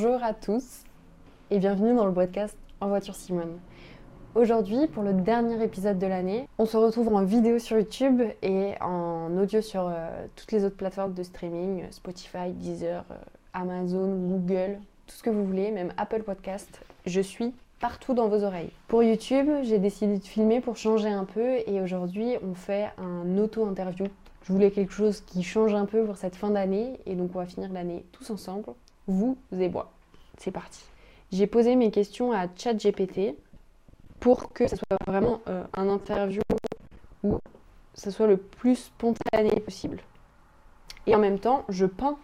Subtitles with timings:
[0.00, 0.84] Bonjour à tous
[1.50, 3.58] et bienvenue dans le podcast En voiture Simone.
[4.36, 8.74] Aujourd'hui, pour le dernier épisode de l'année, on se retrouve en vidéo sur YouTube et
[8.80, 13.14] en audio sur euh, toutes les autres plateformes de streaming, Spotify, Deezer, euh,
[13.54, 16.80] Amazon, Google, tout ce que vous voulez, même Apple Podcast.
[17.04, 18.70] Je suis partout dans vos oreilles.
[18.86, 23.36] Pour YouTube, j'ai décidé de filmer pour changer un peu et aujourd'hui, on fait un
[23.36, 24.06] auto-interview.
[24.44, 27.38] Je voulais quelque chose qui change un peu pour cette fin d'année et donc on
[27.40, 28.66] va finir l'année tous ensemble,
[29.08, 29.90] vous et moi.
[30.36, 30.84] C'est parti.
[31.32, 33.34] J'ai posé mes questions à ChatGPT
[34.20, 36.42] pour que ce soit vraiment euh, un interview
[37.22, 37.38] où
[37.94, 40.00] ça soit le plus spontané possible.
[41.06, 42.16] Et en même temps, je peins.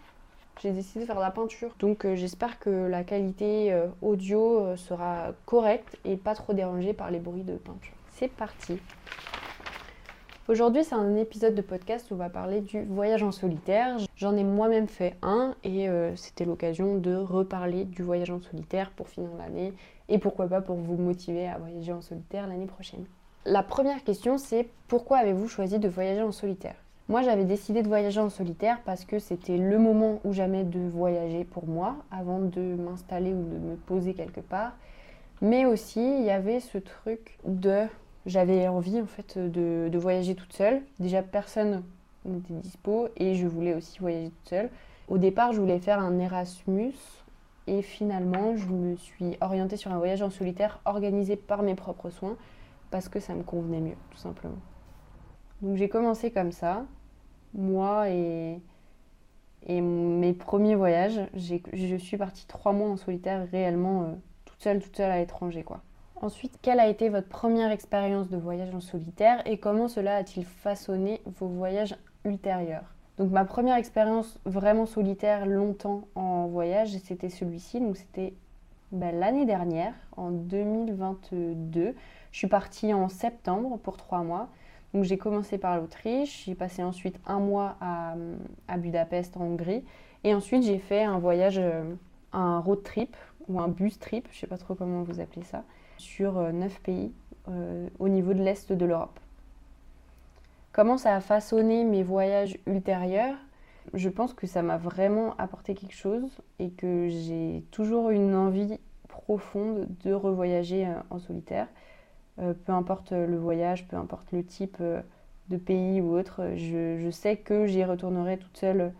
[0.61, 1.75] J'ai décidé de faire de la peinture.
[1.79, 7.11] Donc euh, j'espère que la qualité euh, audio sera correcte et pas trop dérangée par
[7.11, 7.93] les bruits de peinture.
[8.13, 8.79] C'est parti.
[10.47, 13.97] Aujourd'hui, c'est un épisode de podcast où on va parler du voyage en solitaire.
[14.15, 19.09] J'en ai moi-même fait un et c'était l'occasion de reparler du voyage en solitaire pour
[19.09, 19.73] finir l'année
[20.07, 23.05] et pourquoi pas pour vous motiver à voyager en solitaire l'année prochaine.
[23.45, 26.75] La première question c'est pourquoi avez-vous choisi de voyager en solitaire?
[27.09, 30.79] Moi j'avais décidé de voyager en solitaire parce que c'était le moment où jamais de
[30.79, 34.73] voyager pour moi avant de m'installer ou de me poser quelque part.
[35.41, 37.85] Mais aussi il y avait ce truc de
[38.25, 40.81] j'avais envie en fait de, de, voyager toute seule.
[40.99, 41.83] Déjà personne
[42.25, 44.69] n'était dispo et je voulais aussi voyager toute seule.
[45.07, 46.93] Au départ je voulais faire un Erasmus
[47.67, 52.09] et finalement, je me suis orientée sur un voyage en solitaire organisé par mes propres
[52.09, 52.37] soins
[52.91, 54.59] parce que ça me convenait mieux, tout simplement.
[55.61, 56.85] Donc j'ai commencé comme ça,
[57.53, 58.59] moi et,
[59.65, 61.19] et mes premiers voyages.
[61.33, 64.13] Je suis partie trois mois en solitaire réellement euh,
[64.45, 65.81] toute seule, toute seule à l'étranger, quoi.
[66.21, 70.45] Ensuite, quelle a été votre première expérience de voyage en solitaire et comment cela a-t-il
[70.45, 72.95] façonné vos voyages ultérieurs?
[73.17, 77.79] Donc ma première expérience vraiment solitaire longtemps en voyage, c'était celui-ci.
[77.79, 78.33] Donc c'était
[78.91, 81.95] ben, l'année dernière, en 2022.
[82.31, 84.49] Je suis partie en septembre pour trois mois.
[84.93, 88.15] Donc j'ai commencé par l'Autriche, j'ai passé ensuite un mois à,
[88.77, 89.83] Budapest en Hongrie.
[90.23, 91.93] Et ensuite j'ai fait un voyage, euh,
[92.31, 93.15] un road trip
[93.49, 95.63] ou un bus trip, je ne sais pas trop comment vous appelez ça,
[95.97, 97.11] sur euh, neuf pays
[97.47, 99.19] euh, au niveau de l'Est de l'Europe.
[100.71, 103.37] Comment ça a façonné mes voyages ultérieurs?
[103.93, 106.29] Je pense que ça m'a vraiment apporté quelque chose
[106.59, 111.67] et que j'ai toujours une envie profonde de revoyager euh, en solitaire.
[112.39, 115.01] Euh, peu importe le voyage, peu importe le type euh,
[115.49, 118.93] de pays ou autre, je, sais que j'y retournerai toute seule.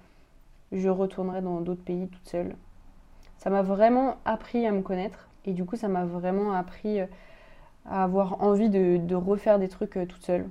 [0.72, 2.56] Je retournerai dans d'autres pays toute seule.
[3.38, 7.00] Ça m'a vraiment appris à me connaître et du coup ça m'a vraiment appris
[7.86, 10.48] à avoir envie de, refaire des trucs toute seule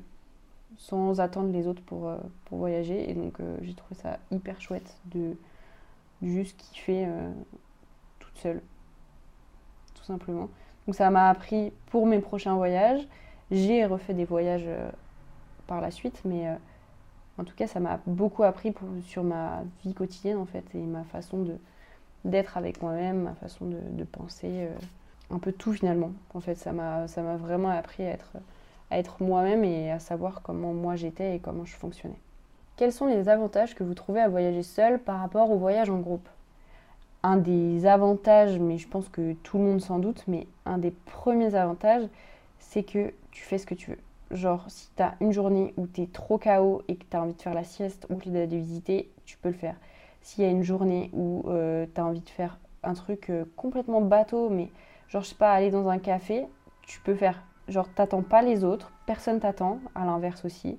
[0.76, 2.16] sans attendre les autres pour, euh,
[2.46, 3.10] pour voyager.
[3.10, 5.36] Et donc euh, j'ai trouvé ça hyper chouette de
[6.22, 7.30] juste kiffer euh,
[8.18, 8.62] toute seule,
[9.94, 10.48] tout simplement.
[10.86, 13.06] Donc ça m'a appris pour mes prochains voyages.
[13.50, 14.68] J'ai refait des voyages
[15.66, 16.46] par la suite, mais
[17.38, 21.04] en tout cas ça m'a beaucoup appris sur ma vie quotidienne en fait et ma
[21.04, 21.56] façon de
[22.24, 24.68] d'être avec moi-même, ma façon de, penser,
[25.30, 26.12] un peu tout finalement.
[26.34, 28.32] En fait ça m'a vraiment appris à être
[28.90, 32.18] à être moi-même et à savoir comment moi j'étais et comment je fonctionnais.
[32.76, 35.98] Quels sont les avantages que vous trouvez à voyager seul par rapport au voyage en
[35.98, 36.28] groupe?
[37.22, 40.90] Un des avantages, mais je pense que tout le monde s'en doute, mais un des
[40.90, 42.06] premiers avantages,
[42.58, 43.98] c'est que tu fais ce que tu veux.
[44.36, 47.22] Genre, si tu as une journée où tu es trop KO et que tu as
[47.22, 49.76] envie de faire la sieste ou de visiter, tu peux le faire.
[50.24, 53.44] S'il y a une journée où euh, tu as envie de faire un truc euh,
[53.56, 54.70] complètement bateau, mais
[55.08, 56.46] genre, je sais pas, aller dans un café,
[56.82, 60.78] tu peux faire Genre, t'attends pas les autres, personne t'attend, à l'inverse aussi.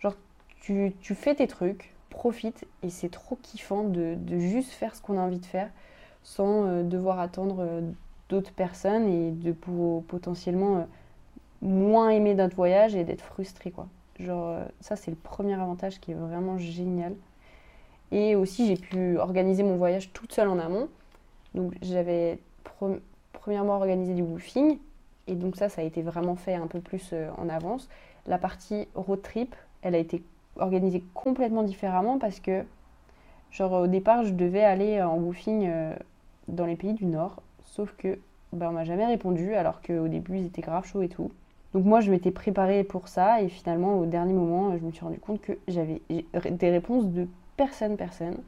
[0.00, 0.14] Genre,
[0.60, 5.20] tu, fais tes trucs, profite, et c'est trop kiffant de, juste faire ce qu'on a
[5.20, 5.70] envie de faire
[6.22, 7.80] sans euh, devoir attendre euh,
[8.28, 10.86] d'autres personnes et de pour, potentiellement
[11.62, 13.86] moins aimer notre voyage et d'être frustré, quoi.
[14.18, 17.14] Genre, ça, c'est le premier avantage qui est vraiment génial.
[18.12, 20.88] Et aussi, j'ai pu organiser mon voyage toute seule en amont.
[21.54, 22.38] Donc, j'avais
[23.32, 24.78] premièrement organisé du woofing
[25.26, 27.88] et donc ça, ça a été vraiment fait un peu plus euh, en avance.
[28.26, 30.22] La partie road trip, elle a été
[30.56, 32.64] organisée complètement différemment parce que,
[33.50, 35.94] genre au départ, je devais aller en woofing euh,
[36.48, 38.18] dans les pays du Nord, sauf que
[38.52, 41.30] ben, on m'a jamais répondu alors qu'au début ils étaient grave chauds et tout.
[41.72, 45.04] Donc moi je m'étais préparée pour ça et finalement au dernier moment je me suis
[45.04, 47.28] rendu compte que j'avais des réponses de
[47.60, 48.38] personne, personne.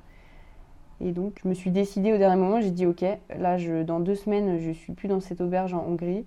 [1.03, 3.05] Et donc je me suis décidée au dernier moment, j'ai dit ok,
[3.39, 6.25] là je, dans deux semaines je suis plus dans cette auberge en Hongrie,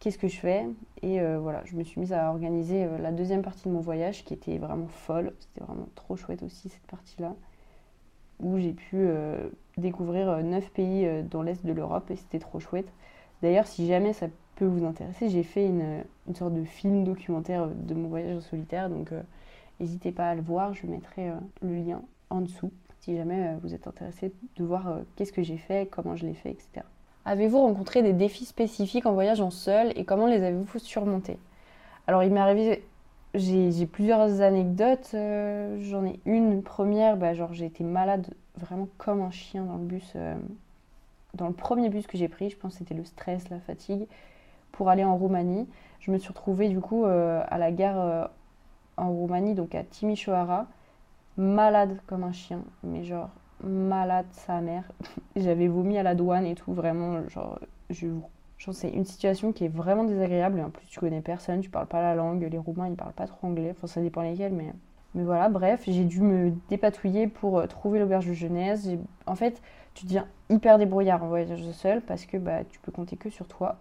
[0.00, 0.66] qu'est-ce que je fais?
[1.02, 3.78] Et euh, voilà, je me suis mise à organiser euh, la deuxième partie de mon
[3.78, 5.32] voyage qui était vraiment folle.
[5.38, 7.36] C'était vraiment trop chouette aussi cette partie-là.
[8.40, 9.08] où j'ai pu
[9.76, 12.88] découvrir neuf pays dans l'est de l'Europe et c'était trop chouette.
[13.42, 14.26] D'ailleurs, si jamais ça
[14.56, 18.40] peut vous intéresser, j'ai fait une, une, sorte de film documentaire de mon voyage en
[18.40, 19.12] solitaire, donc
[19.80, 21.30] n'hésitez pas à le voir, je mettrai
[21.62, 22.70] le lien en dessous
[23.00, 26.50] si jamais vous êtes intéressé de voir qu'est-ce que j'ai fait, comment je l'ai fait,
[26.50, 26.84] etc.
[27.24, 31.38] Avez-vous rencontré des défis spécifiques en voyageant seul et comment les avez-vous surmontés?
[32.06, 32.82] Alors il m'est arrivé,
[33.34, 35.10] j'ai plusieurs anecdotes.
[35.12, 39.76] Euh, j'en ai une première, bah, genre j'ai été malade vraiment comme un chien dans
[39.76, 40.34] le bus, euh,
[41.34, 42.48] dans le premier bus que j'ai pris.
[42.48, 44.06] Je pense que c'était le stress, la fatigue,
[44.72, 45.68] pour aller en Roumanie.
[46.00, 48.30] Je me suis retrouvée du coup euh, à la gare
[48.98, 50.66] en Roumanie, donc à Timișoara,
[51.36, 53.30] malade comme un chien, mais genre
[53.62, 54.84] malade sa mère.
[55.36, 57.58] J'avais vomi à la douane et tout, vraiment, genre,
[57.90, 58.06] je
[58.58, 61.70] je c'est une situation qui est vraiment désagréable et en plus tu connais personne, tu
[61.70, 64.52] parles pas la langue, les Roumains ils parlent pas trop anglais, enfin ça dépend lesquels
[64.52, 64.72] mais
[65.14, 68.88] mais voilà, bref, j'ai dû me dépatouiller pour euh, trouver l'auberge de jeunesse.
[69.26, 69.62] En fait,
[69.94, 73.48] tu deviens hyper débrouillard en voyage seul parce que bah, tu peux compter que sur
[73.48, 73.76] toi,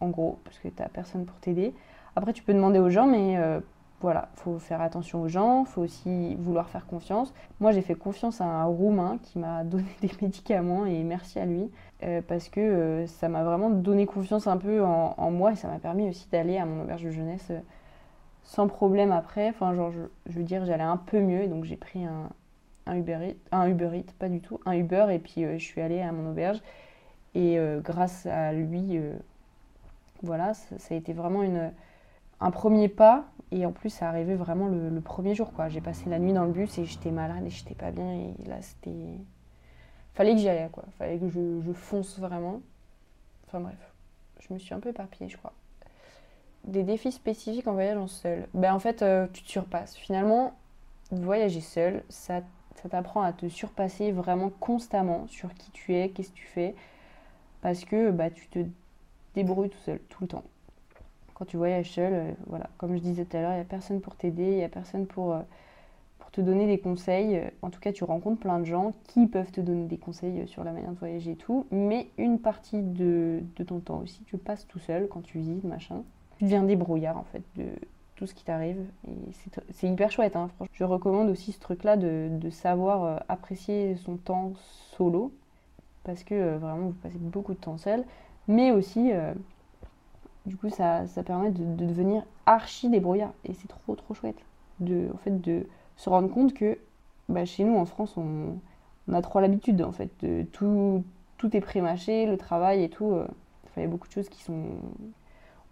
[0.00, 1.74] en gros, parce que tu personne pour t'aider.
[2.16, 3.60] Après, tu peux demander aux gens, mais euh,
[4.02, 7.32] voilà, faut faire attention aux gens, faut aussi vouloir faire confiance.
[7.60, 11.46] Moi, j'ai fait confiance à un Roumain qui m'a donné des médicaments et merci à
[11.46, 11.70] lui
[12.02, 15.68] euh, parce que euh, ça m'a vraiment donné confiance un peu en, moi et ça
[15.68, 17.60] m'a permis aussi d'aller à mon auberge de jeunesse euh,
[18.42, 19.48] sans problème après.
[19.48, 22.28] Enfin, genre, je, veux dire, j'allais un peu mieux donc j'ai pris un,
[22.86, 26.60] un Uber pas du tout, un Uber et puis je suis allée à mon auberge
[27.34, 29.00] et grâce à lui,
[30.22, 31.72] voilà, ça, ça, a été vraiment une,
[32.42, 35.52] un premier pas et en plus, ça arrivait vraiment le, premier jour.
[35.68, 38.10] J'ai passé la nuit dans le bus et j'étais malade et j'étais pas bien.
[38.10, 39.18] Et là, c'était.
[40.14, 40.84] Fallait que j'y aille, quoi.
[40.98, 42.60] Fallait que je, fonce vraiment.
[43.46, 43.76] Enfin bref,
[44.40, 45.52] je me suis un peu éparpillée, je crois.
[46.64, 48.48] Des défis spécifiques en voyageant seul.
[48.54, 49.96] Ben en fait, euh, tu te surpasses.
[49.96, 50.54] Finalement,
[51.10, 52.40] voyager seul, ça,
[52.76, 56.74] ça t'apprend à te surpasser vraiment constamment sur qui tu es, qu'est-ce que tu fais.
[57.60, 58.60] Parce que bah, tu te
[59.34, 60.44] débrouilles tout seul, tout le temps
[61.34, 63.64] quand tu voyages seul, euh, voilà, comme je disais tout à l'heure, il n'y a
[63.64, 65.40] personne pour t'aider, il n'y a personne pour, euh,
[66.18, 67.40] pour te donner des conseils.
[67.62, 70.64] En tout cas, tu rencontres plein de gens qui peuvent te donner des conseils sur
[70.64, 74.66] la manière de voyager et tout, mais une partie de, ton temps aussi, tu passes
[74.66, 76.02] tout seul quand tu visites, machin.
[76.38, 77.66] Tu deviens débrouillard en fait de
[78.16, 78.80] tout ce qui t'arrive.
[79.08, 79.32] Et
[79.70, 80.74] c'est hyper chouette, hein, franchement.
[80.74, 84.52] Je recommande aussi ce truc-là de, savoir euh, apprécier son temps
[84.96, 85.32] solo,
[86.04, 88.04] parce que vraiment, vous passez beaucoup de temps seul,
[88.48, 89.12] mais aussi
[90.46, 93.32] du coup, ça, permet de, devenir archi débrouillard.
[93.44, 94.38] Et c'est trop, trop chouette.
[94.80, 95.66] De, en fait, de
[95.96, 96.78] se rendre compte que
[97.28, 98.58] bah, chez nous, en France, on,
[99.12, 100.10] a trop l'habitude, en fait.
[100.20, 101.04] De, tout,
[101.38, 103.12] tout est pré-mâché, le travail et tout.
[103.12, 103.26] Euh,
[103.76, 104.64] il y a beaucoup de choses qui sont...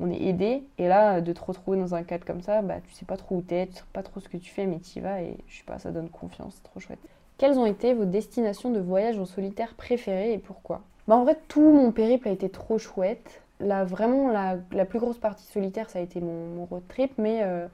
[0.02, 0.62] On est aidé.
[0.78, 3.36] Et là, de te retrouver dans un cadre comme ça, bah, tu sais pas trop
[3.36, 5.20] où t'es, tu sais pas trop ce que tu fais, mais tu y vas.
[5.20, 6.54] Et je sais pas, ça donne confiance.
[6.54, 7.00] C'est trop chouette.
[7.36, 10.82] Quelles ont été vos destinations de voyage en solitaire préférées et pourquoi?
[11.08, 15.46] Bah, En vrai, tout mon périple a été trop chouette vraiment, la, plus grosse partie
[15.46, 17.66] solitaire, ça a été mon, road trip, mais euh,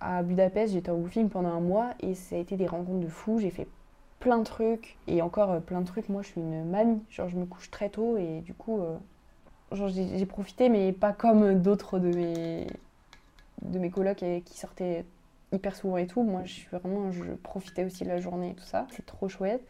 [0.00, 3.08] à Budapest, j'étais en booking pendant un mois et ça a été des rencontres de
[3.08, 3.38] fous.
[3.38, 3.68] J'ai fait
[4.20, 6.08] plein de trucs et encore euh, plein de trucs.
[6.08, 8.96] Moi, je suis une mamie, genre je me couche très tôt et du coup, euh,
[9.88, 12.66] j'ai profité, mais pas comme d'autres de mes,
[13.62, 15.04] de mes colocs qui sortaient
[15.52, 16.22] hyper souvent et tout.
[16.22, 18.86] Moi, je suis vraiment, je profitais aussi de la journée et tout ça.
[18.90, 19.62] C'est trop chouette.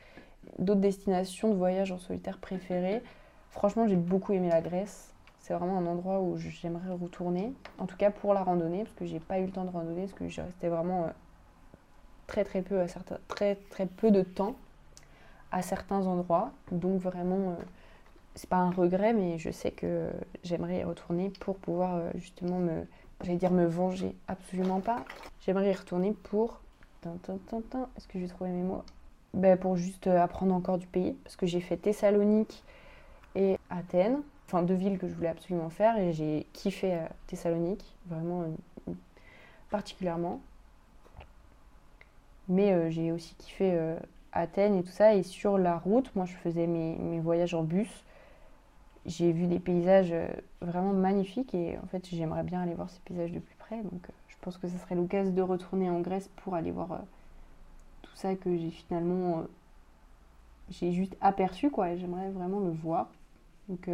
[0.59, 3.03] D'autres destinations de voyage en solitaire préférées.
[3.51, 5.12] Franchement, j'ai beaucoup aimé la Grèce
[5.43, 7.53] c'est vraiment un endroit où j'aimerais retourner.
[7.79, 10.03] En tout cas pour la randonnée, parce que j'ai pas eu le temps de randonner,
[10.03, 11.09] parce que j'ai resté vraiment euh,
[12.29, 12.81] très très peu
[13.27, 14.55] très très peu de temps
[15.51, 16.53] à certains endroits.
[16.71, 17.63] Donc vraiment, euh,
[18.37, 20.11] c'est pas un regret, mais je sais que
[20.45, 22.87] j'aimerais y retourner pour pouvoir euh, justement me,
[23.23, 25.05] j'allais dire me venger, absolument pas.
[25.45, 26.61] J'aimerais y retourner pour,
[27.05, 28.85] est-ce que j'ai trouvé mes mots?
[29.35, 32.63] Ben, Pour juste apprendre encore du pays, parce que j'ai fait Thessalonique
[33.35, 37.97] et Athènes enfin deux villes que je voulais absolument faire et j'ai kiffé euh, Thessalonique,
[38.07, 38.45] vraiment
[39.71, 40.41] particulièrement.
[42.49, 43.99] Mais euh, j'ai aussi kiffé euh,
[44.33, 45.15] Athènes et tout ça.
[45.15, 48.05] Et sur la route, moi je faisais mes, voyages en bus.
[49.07, 50.15] J'ai vu des paysages
[50.61, 53.83] vraiment magnifiques et en fait j'aimerais bien aller voir ces paysages de plus près.
[53.83, 57.01] Donc je pense que ce serait l'occasion de retourner en Grèce pour aller voir
[58.03, 59.45] tout ça que j'ai finalement
[60.71, 63.09] j'ai juste aperçu quoi j'aimerais vraiment le voir.
[63.69, 63.89] Donc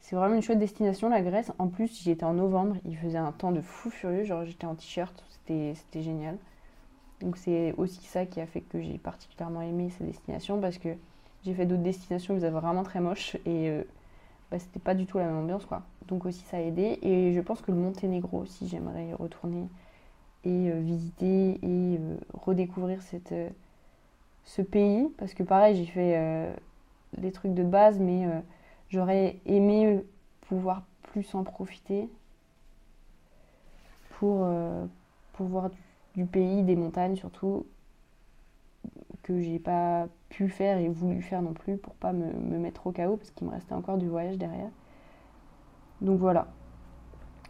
[0.00, 1.52] c'est vraiment une chouette destination, la Grèce.
[1.58, 4.66] En plus, j'y étais en novembre, il faisait un temps de fou furieux, genre j'étais
[4.66, 6.36] en t-shirt, c'était génial.
[7.20, 10.90] Donc c'est aussi ça qui a fait que j'ai particulièrement aimé cette destination parce que
[11.44, 13.82] j'ai fait d'autres destinations qui étaient vraiment très moches et euh,
[14.50, 15.82] bah, c'était pas du tout la même ambiance quoi.
[16.06, 19.66] Donc aussi ça a aidé et je pense que le Monténégro aussi j'aimerais retourner
[20.44, 23.00] et euh, visiter et euh, redécouvrir
[24.44, 26.50] ce pays, parce que pareil, j'ai fait
[27.18, 28.26] des trucs de base, mais
[28.90, 30.04] j'aurais aimé
[30.42, 32.08] pouvoir plus en profiter
[34.10, 34.48] pour,
[35.34, 35.70] pour voir
[36.14, 37.66] du, pays, des montagnes surtout,
[39.22, 42.86] que j'ai pas pu faire et voulu faire non plus pour pas me, me mettre
[42.86, 44.70] au chaos parce qu'il me restait encore du voyage derrière.
[46.00, 46.48] Donc voilà.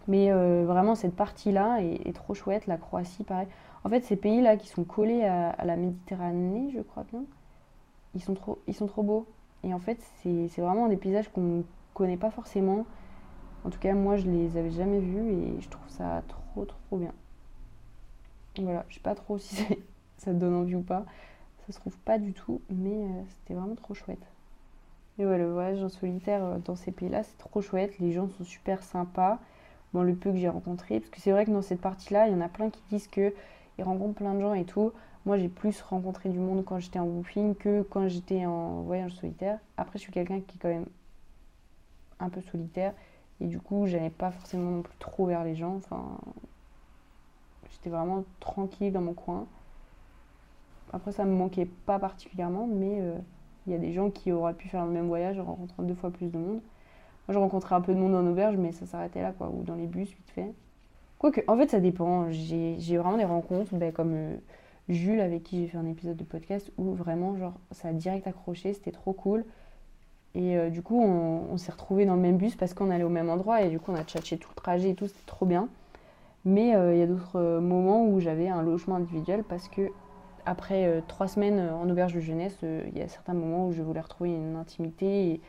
[0.08, 2.66] Mais euh, vraiment, cette partie-là est, trop chouette.
[2.66, 3.46] La Croatie, pareil.
[3.84, 7.22] En fait, ces pays-là qui sont collés à, la Méditerranée, je crois bien,
[8.14, 8.22] ils
[8.66, 9.26] ils sont trop beaux.
[9.64, 11.62] Et en fait, c'est vraiment des paysages qu'on ne
[11.94, 12.86] connaît pas forcément.
[13.64, 16.96] En tout cas, moi, je les avais jamais vus et je trouve ça trop, trop
[16.96, 17.12] bien.
[18.58, 19.56] Voilà, je sais pas trop si
[20.18, 21.04] ça te donne envie ou pas.
[21.66, 24.26] Ça se trouve pas du tout, mais euh, c'était vraiment trop chouette.
[25.18, 27.98] Et ouais, le voyage en solitaire euh, dans ces pays-là, c'est trop chouette.
[27.98, 29.38] Les gens sont super sympas.
[29.92, 32.32] Bon, le peu que j'ai rencontré, parce que c'est vrai que dans cette partie-là, il
[32.32, 33.32] y en a plein qui disent qu'ils
[33.80, 34.92] rencontrent plein de gens et tout.
[35.28, 39.12] Moi, j'ai plus rencontré du monde quand j'étais en woofing que quand j'étais en voyage
[39.12, 39.58] solitaire.
[39.76, 40.86] Après, je suis quelqu'un qui est quand même
[42.18, 42.94] un peu solitaire.
[43.42, 45.74] Et du coup, j'allais pas forcément non plus trop vers les gens.
[45.76, 46.16] Enfin,
[47.70, 49.46] j'étais vraiment tranquille dans mon coin.
[50.94, 53.18] Après, ça me manquait pas particulièrement, mais euh,
[53.66, 55.94] il y a des gens qui auraient pu faire le même voyage en rencontrant deux
[55.94, 56.62] fois plus de monde.
[57.28, 59.62] Moi, je rencontrais un peu de monde en auberge, mais ça s'arrêtait là, quoi, ou
[59.62, 60.54] dans les bus, vite fait.
[61.18, 62.30] Quoique, en fait, ça dépend.
[62.30, 64.36] J'ai vraiment des rencontres, ben, comme euh,
[64.88, 68.26] Jules, avec qui j'ai fait un épisode de podcast, où vraiment, genre, ça a direct
[68.26, 69.44] accroché, c'était trop cool.
[70.34, 73.08] Et euh, du coup, on, s'est retrouvés dans le même bus parce qu'on allait au
[73.08, 75.46] même endroit, et du coup, on a tchatché tout le trajet et tout, c'était trop
[75.46, 75.68] bien.
[76.44, 79.90] Mais euh, il y a d'autres moments où j'avais un logement individuel parce que
[80.46, 84.00] après trois semaines en auberge de jeunesse, il y a certains moments où je voulais
[84.00, 85.40] retrouver une intimité et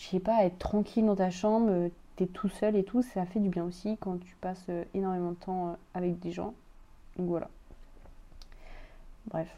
[0.00, 3.26] je sais pas, être tranquille dans ta chambre, euh, t'es tout seul et tout, ça
[3.26, 6.54] fait du bien aussi quand tu passes euh, énormément de temps euh, avec des gens.
[7.16, 7.48] Donc voilà.
[9.30, 9.48] Bref,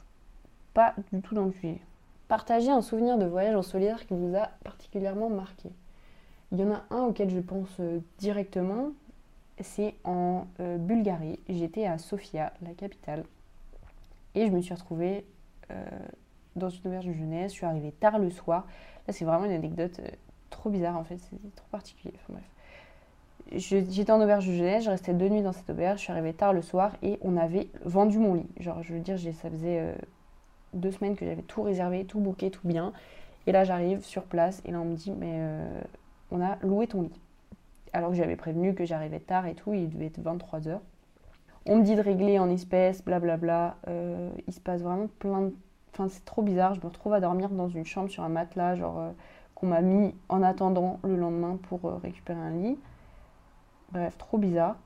[0.74, 1.80] pas du tout dans le sujet.
[2.28, 5.70] Partagez un souvenir de voyage en solidaire qui vous a particulièrement marqué.
[6.50, 7.80] Il y en a un auquel je pense
[8.18, 8.90] directement,
[9.60, 11.38] c'est en Bulgarie.
[11.48, 13.24] J'étais à Sofia, la capitale,
[14.34, 15.24] et je me suis retrouvée
[16.56, 17.52] dans une auberge de jeunesse.
[17.52, 18.66] Je suis arrivée tard le soir.
[19.06, 20.08] Là, c'est vraiment une anecdote euh,
[20.50, 22.14] trop bizarre en fait, c'est trop particulier.
[22.28, 22.42] Bref.
[23.54, 26.32] J'étais en auberge de jeunesse, je restais deux nuits dans cette auberge, je suis arrivée
[26.32, 28.48] tard le soir et on avait vendu mon lit.
[28.58, 29.94] Genre, je veux dire, ça faisait euh,
[30.72, 32.92] deux semaines que j'avais tout réservé, tout booké, tout bien.
[33.46, 35.80] Et là, j'arrive sur place et là, on me dit, mais euh,
[36.30, 37.20] on a loué ton lit.
[37.92, 40.80] Alors que j'avais prévenu que j'arrivais tard et tout, il devait être 23 heures.
[41.66, 43.76] On me dit de régler en espèces, blablabla.
[43.86, 45.52] il se passe vraiment plein de
[45.92, 46.74] Enfin, c'est trop bizarre.
[46.74, 49.10] Je me retrouve à dormir dans une chambre sur un matelas, genre euh,
[49.54, 52.78] qu'on m'a mis en attendant le lendemain pour euh, récupérer un lit.
[53.92, 54.76] Bref, trop bizarre.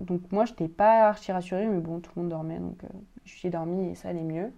[0.00, 2.88] Donc moi, je n'étais pas archi rassurée, mais bon, tout le monde dormait, donc euh,
[3.24, 4.52] j'ai dormi et ça allait mieux.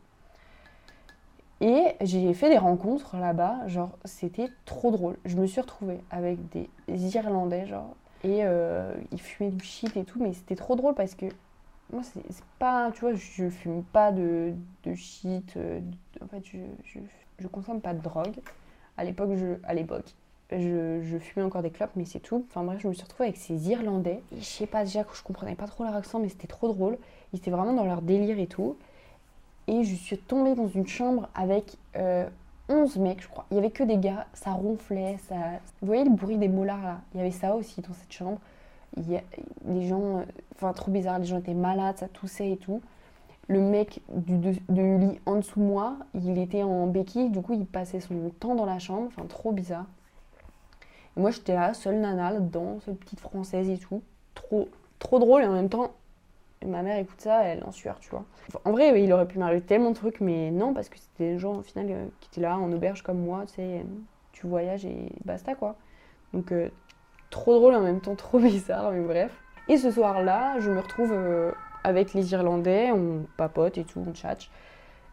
[1.60, 5.16] Et j'ai fait des rencontres là-bas, genre c'était trop drôle.
[5.24, 7.94] Je me suis retrouvée avec des Irlandais, genre,
[8.24, 8.42] et
[9.12, 11.26] ils fumaient du shit et tout, mais c'était trop drôle parce que
[11.92, 12.90] moi, c'est pas.
[12.92, 14.54] Tu vois, je fume pas de,
[14.84, 15.56] de shit.
[15.56, 15.80] Euh,
[16.22, 16.98] en fait, je, je,
[17.38, 18.40] je, consomme pas de drogue.
[18.96, 20.14] À l'époque, je, à l'époque,
[20.58, 22.44] je, fumais encore des clopes, mais c'est tout.
[22.48, 24.20] Enfin bref, je me suis retrouvée avec ces Irlandais.
[24.36, 26.98] Je sais pas, déjà je comprenais pas trop leur accent, mais c'était trop drôle.
[27.32, 28.76] Ils étaient vraiment dans leur délire et tout.
[29.68, 32.26] Et je suis tombée dans une chambre avec euh,
[32.68, 33.46] 11 mecs, je crois.
[33.50, 35.36] Il y avait que des gars, ça ronflait, ça.
[35.80, 37.00] Vous voyez le bruit des molars là?
[37.14, 38.38] Il y avait ça aussi dans cette chambre
[38.96, 42.80] les gens, euh, enfin trop bizarre, les gens étaient malades, ça toussait et tout.
[43.48, 44.36] Le mec du,
[44.68, 48.54] lit en dessous de moi, il était en béquille, du coup il passait son temps
[48.54, 49.86] dans la chambre, enfin trop bizarre.
[51.16, 54.02] Et moi j'étais là, seule nana là-dedans, seule petite française et tout.
[54.34, 55.92] Trop, trop drôle et en même temps,
[56.66, 58.24] ma mère écoute ça, elle en sueur, tu vois.
[58.64, 61.38] en vrai, il aurait pu m'arriver tellement de trucs, mais non, parce que c'était des
[61.38, 63.84] gens au final euh, qui étaient là en auberge comme moi, tu sais,
[64.32, 65.76] tu voyages et basta quoi.
[66.32, 66.68] Donc euh,
[67.30, 69.32] trop drôle en même temps trop bizarre, mais bref.
[69.68, 71.52] Et ce soir-là, je me retrouve euh,
[71.84, 74.38] avec les Irlandais, on papote et tout, on chat.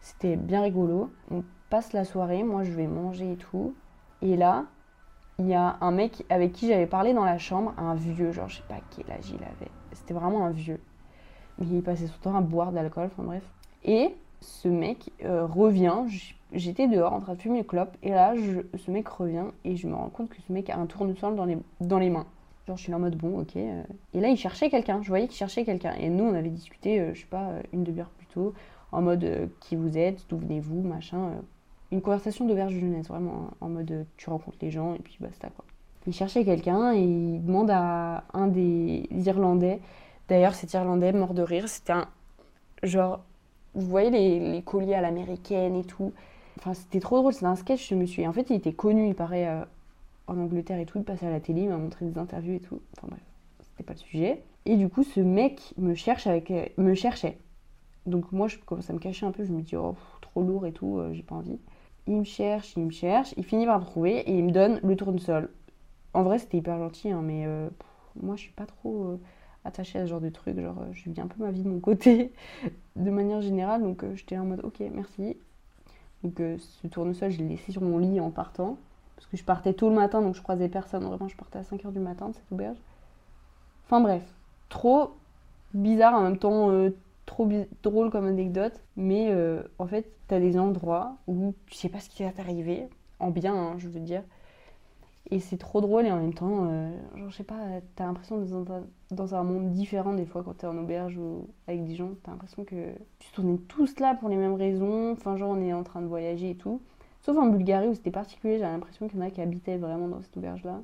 [0.00, 1.12] C'était bien rigolo.
[1.30, 3.74] On passe la soirée, moi je vais manger et tout.
[4.22, 4.64] Et là,
[5.40, 8.48] il y a un mec avec qui j'avais parlé dans la chambre, un vieux, genre
[8.50, 9.70] je sais pas quel âge il avait.
[9.92, 10.78] C'était vraiment un vieux.
[11.58, 13.42] Mais il passait son temps à boire de l'alcool, enfin bref.
[13.82, 16.04] Et ce mec euh, revient,
[16.52, 18.34] j'étais dehors en train de fumer une clope, et là,
[18.76, 21.46] ce mec revient, et je me rends compte que ce mec a un tournesol dans
[21.46, 22.26] les, dans les mains.
[22.68, 23.56] Genre, je suis là en mode, bon, ok.
[23.56, 23.82] Euh.
[24.12, 25.94] Et là, il cherchait quelqu'un, je voyais qu'il cherchait quelqu'un.
[25.94, 28.52] Et nous, on avait discuté, euh, je sais pas, une demi-heure plus tôt,
[28.92, 31.32] en mode, qui vous êtes, d'où venez-vous, machin.
[31.92, 35.48] Une conversation d'auberge de jeunesse, vraiment, en mode, tu rencontres les gens, et puis basta,
[35.48, 35.64] quoi.
[36.06, 39.80] Il cherchait quelqu'un, et il demande à un des Irlandais,
[40.28, 42.08] d'ailleurs, cet Irlandais, mort de rire, c'était un,
[42.82, 43.20] genre,
[43.74, 46.12] vous voyez les, colliers à l'américaine et tout.
[46.58, 48.26] Enfin, c'était trop drôle, c'était un sketch, je me suis.
[48.26, 49.64] En fait, il était connu, il paraît, euh,
[50.26, 52.60] en Angleterre et tout, il passait à la télé, il m'a montré des interviews et
[52.60, 52.80] tout.
[52.96, 53.22] Enfin bref,
[53.62, 54.42] c'était pas le sujet.
[54.66, 57.38] Et du coup, ce mec me, cherche avec, euh, me cherchait.
[58.06, 60.66] Donc moi, je commence à me cacher un peu, je me dis, oh, trop lourd
[60.66, 61.58] et tout, j'ai pas envie.
[62.10, 64.80] Il me cherche, il me cherche, il finit par me trouver et il me donne
[64.82, 65.48] le tournesol.
[66.12, 67.46] En vrai, c'était hyper gentil, hein, mais
[68.20, 69.16] moi, je suis pas trop
[69.64, 70.58] attachée à ce genre de truc.
[70.58, 72.32] Genre, euh, je vis un peu ma vie de mon côté,
[72.96, 73.82] de manière générale.
[73.82, 75.36] Donc, euh, j'étais en mode, ok, merci.
[76.22, 78.78] Donc, euh, ce tournesol, je l'ai laissé sur mon lit en partant.
[79.16, 81.04] Parce que je partais tôt le matin, donc je croisais personne.
[81.04, 82.78] Vraiment, je partais à 5h du matin de cette auberge.
[83.86, 84.22] Enfin, bref.
[84.68, 85.10] Trop
[85.74, 86.70] bizarre, en même temps,
[87.30, 87.48] trop
[87.82, 88.80] drôle comme anecdote.
[88.96, 89.32] Mais
[89.78, 92.88] en fait, t'as des endroits où tu sais pas ce qui va t'arriver.
[93.18, 94.22] En bien, hein, je veux dire.
[95.30, 97.58] Et c'est trop drôle et en même temps, euh, genre, je sais pas,
[97.94, 98.82] t'as l'impression d'être dans,
[99.12, 102.10] dans, un monde différent des fois quand t'es en auberge ou avec des gens.
[102.24, 102.94] T'as l'impression que
[103.38, 105.12] on est tous là pour les mêmes raisons.
[105.12, 106.80] Enfin, genre, on est en train de voyager et tout.
[107.22, 110.08] Sauf en Bulgarie où c'était particulier, j'ai l'impression qu'il y en a qui habitaient vraiment
[110.08, 110.80] dans cette auberge-là.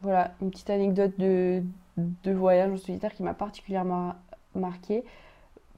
[0.00, 1.62] Voilà, une petite anecdote de,
[1.98, 4.14] de voyage en solitaire qui m'a particulièrement
[4.54, 5.04] marqué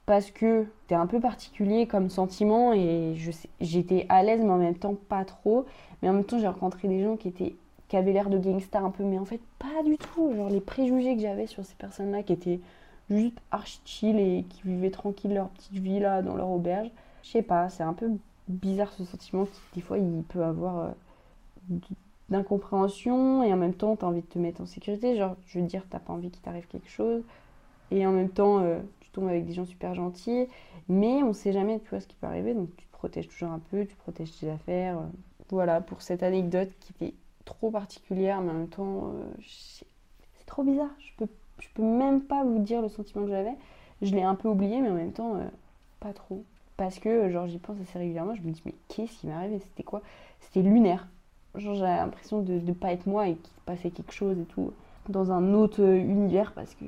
[0.05, 3.15] parce que c'était un peu particulier comme sentiment et
[3.61, 5.65] j'étais à l'aise mais en même temps pas trop.
[6.01, 7.55] Mais en même temps, j'ai rencontré des gens qui étaient
[7.87, 10.33] qui avait l'air de gangster un peu, mais en fait pas du tout.
[10.35, 12.59] Genre les préjugés que j'avais sur ces personnes-là qui étaient
[13.09, 16.89] juste archi chill et qui vivaient tranquille leur petite vie là dans leur auberge.
[17.23, 18.09] Je sais pas, c'est un peu
[18.47, 21.75] bizarre ce sentiment qui des fois il peut avoir euh,
[22.29, 25.15] d'incompréhension et en même temps t'as envie de te mettre en sécurité.
[25.15, 27.23] Genre je veux dire t'as pas envie qu'il t'arrive quelque chose
[27.91, 28.79] et en même temps euh,
[29.21, 30.47] avec des gens super gentils,
[30.89, 33.59] mais on sait jamais tu vois ce qui peut arriver donc tu protèges toujours un
[33.59, 34.97] peu, tu protèges tes affaires.
[34.97, 35.07] Euh.
[35.49, 37.13] Voilà pour cette anecdote qui était
[37.45, 40.89] trop particulière, mais en même temps, euh, c'est trop bizarre.
[40.99, 41.27] Je peux,
[41.59, 43.53] je peux même pas vous dire le sentiment que j'avais.
[44.01, 45.43] Je l'ai un peu oublié, mais en même temps, euh,
[45.99, 46.43] pas trop.
[46.77, 48.35] Parce que, genre, j'y pense assez régulièrement.
[48.35, 49.59] Je me dis, mais qu'est-ce qui m'est arrivé?
[49.59, 50.01] C'était quoi?
[50.39, 51.07] C'était lunaire.
[51.55, 54.71] Genre, j'avais l'impression de ne pas être moi et qu'il passait quelque chose et tout.
[55.09, 56.85] Dans un autre univers, parce que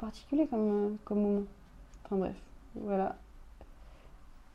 [0.00, 1.42] particulier comme, comme moment.
[2.04, 2.36] Enfin, bref,
[2.74, 3.16] voilà.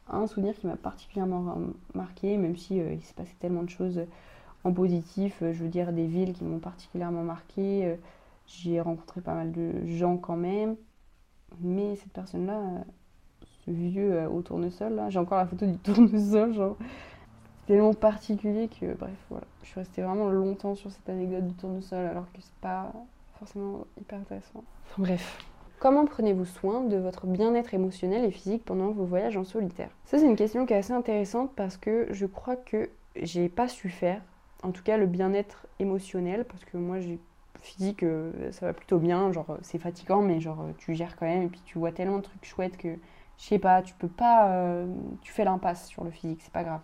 [0.08, 1.58] Un souvenir qui m'a particulièrement
[1.94, 4.06] marqué, même si il s'est passé tellement de choses
[4.66, 7.86] en positif, euh, je veux dire des villes qui m'ont particulièrement marqué.
[7.86, 7.96] Euh,
[8.48, 10.76] j'ai rencontré pas mal de gens quand même.
[11.62, 12.80] Mais cette personne-là, euh,
[13.66, 16.78] ce vieux au tournesol, j'ai encore la photo du tournesol, genre.
[17.62, 19.46] C'est tellement particulier que, bref, voilà.
[19.64, 22.92] Je suis restée vraiment longtemps sur cette anecdote du tournesol alors que c'est pas
[23.40, 24.64] forcément hyper intéressant.
[24.98, 25.44] bref.
[25.80, 29.90] Comment prenez-vous soin de votre bien-être émotionnel et physique pendant vos voyages en solitaire?
[30.06, 33.68] Ça, c'est une question qui est assez intéressante parce que je crois que j'ai pas
[33.68, 34.22] su faire
[34.66, 37.20] en tout cas le bien-être émotionnel, parce que moi j'ai
[37.62, 41.44] physique, euh, ça va plutôt bien, genre c'est fatigant, mais genre tu gères quand même,
[41.44, 42.98] et puis tu vois tellement de trucs chouettes que,
[43.38, 44.88] je sais pas, tu peux pas, euh,
[45.22, 46.82] tu fais l'impasse sur le physique, c'est pas grave.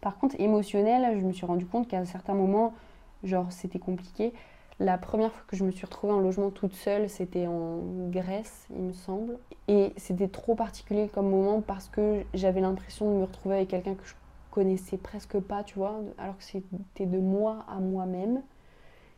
[0.00, 2.74] Par contre, émotionnel, je me suis rendu compte qu'à certains moments,
[3.22, 4.32] genre c'était compliqué.
[4.80, 8.66] La première fois que je me suis retrouvée en logement toute seule, c'était en Grèce,
[8.74, 9.38] il me semble.
[9.68, 13.94] Et c'était trop particulier comme moment parce que j'avais l'impression de me retrouver avec quelqu'un
[13.94, 14.14] que je
[14.50, 18.40] connaissais presque pas, tu vois, alors que c'était de moi à moi-même.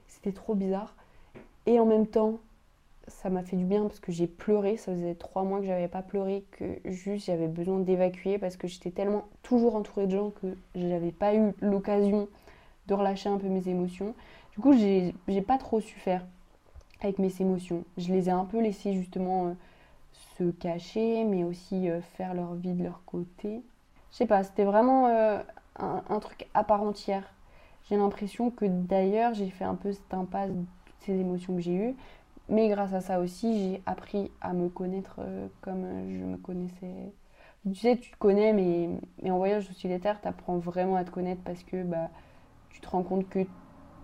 [0.09, 0.97] C'était trop bizarre.
[1.67, 2.41] Et en même temps,
[3.07, 4.77] ça m'a fait du bien parce que j'ai pleuré.
[4.77, 8.67] Ça faisait trois mois que j'avais pas pleuré, que juste j'avais besoin d'évacuer parce que
[8.67, 12.29] j'étais tellement toujours entourée de gens que j'avais pas eu l'occasion
[12.89, 14.13] de relâcher un peu mes émotions.
[14.53, 16.25] Du coup, j'ai pas trop su faire
[17.01, 17.85] avec mes émotions.
[17.97, 19.53] Je les ai un peu laissées justement euh,
[20.39, 23.63] se cacher, mais aussi euh, faire leur vie de leur côté
[24.11, 25.39] je sais pas, c'était vraiment euh,
[25.79, 27.25] un, truc à part entière.
[27.89, 31.63] J'ai l'impression que d'ailleurs, j'ai fait un peu cette impasse de toutes ces émotions que
[31.63, 31.97] j'ai eues.
[32.51, 35.21] Mais grâce à ça aussi, j'ai appris à me connaître
[35.63, 37.15] comme je me connaissais.
[37.67, 41.11] Tu sais, tu te connais, mais, en voyage sur solitaire, tu apprends vraiment à te
[41.11, 42.11] connaître parce que bah,
[42.69, 43.47] tu te rends compte que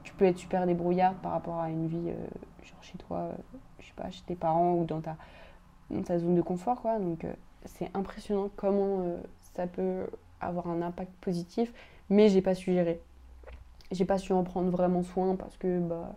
[0.09, 2.27] tu peux être super débrouillard par rapport à une vie euh,
[2.63, 3.29] genre chez toi,
[3.79, 5.17] je sais pas, chez tes parents ou dans ta,
[5.91, 6.81] dans ta zone de confort.
[6.81, 6.99] quoi.
[6.99, 7.27] Donc
[7.67, 9.05] c'est impressionnant comment
[9.55, 10.07] ça peut
[10.41, 11.75] avoir un impact positif,
[12.09, 13.03] mais j'ai pas su gérer.
[13.91, 16.15] J'ai pas su en prendre vraiment soin parce que bah,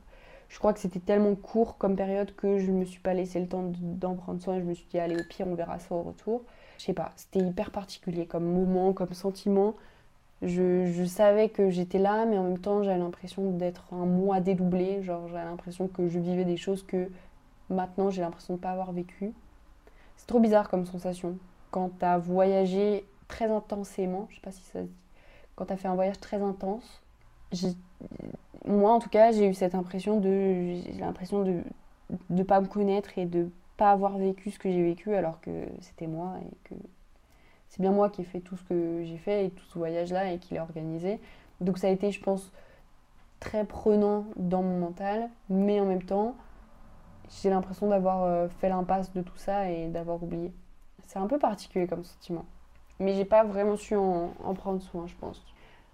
[0.47, 3.47] je crois que c'était tellement court comme période que je me suis pas laissé le
[3.47, 4.57] temps d'en prendre soin.
[4.59, 6.43] Je me suis dit, allez, au pire, on verra ça au retour.
[6.77, 9.75] Je sais pas, c'était hyper particulier comme moment, comme sentiment.
[10.41, 15.03] Je, savais que j'étais là, mais en même temps, j'avais l'impression d'être un mois dédoublé.
[15.03, 17.09] Genre, j'avais l'impression que je vivais des choses que
[17.69, 19.33] maintenant, j'ai l'impression de pas avoir vécu.
[20.17, 21.37] C'est trop bizarre comme sensation.
[21.69, 24.91] Quand tu as voyagé très intensément, je sais pas si ça se dit,
[25.55, 27.01] quand tu as fait un voyage très intense,
[28.65, 31.61] moi en tout cas, j'ai eu cette impression de j'ai l'impression de
[32.29, 35.65] ne pas me connaître et de pas avoir vécu ce que j'ai vécu alors que
[35.81, 36.75] c'était moi et que
[37.71, 40.33] c'est bien moi qui ai fait tout ce que j'ai fait et tout ce voyage-là
[40.33, 41.21] et qui l'ai organisé.
[41.61, 42.51] Donc ça a été, je pense,
[43.39, 46.35] très prenant dans mon mental, mais en même temps,
[47.29, 50.51] j'ai l'impression d'avoir euh, fait l'impasse de tout ça et d'avoir oublié.
[51.07, 52.45] C'est un peu particulier comme sentiment.
[52.99, 55.41] Mais j'ai pas vraiment su en, prendre soin, je pense.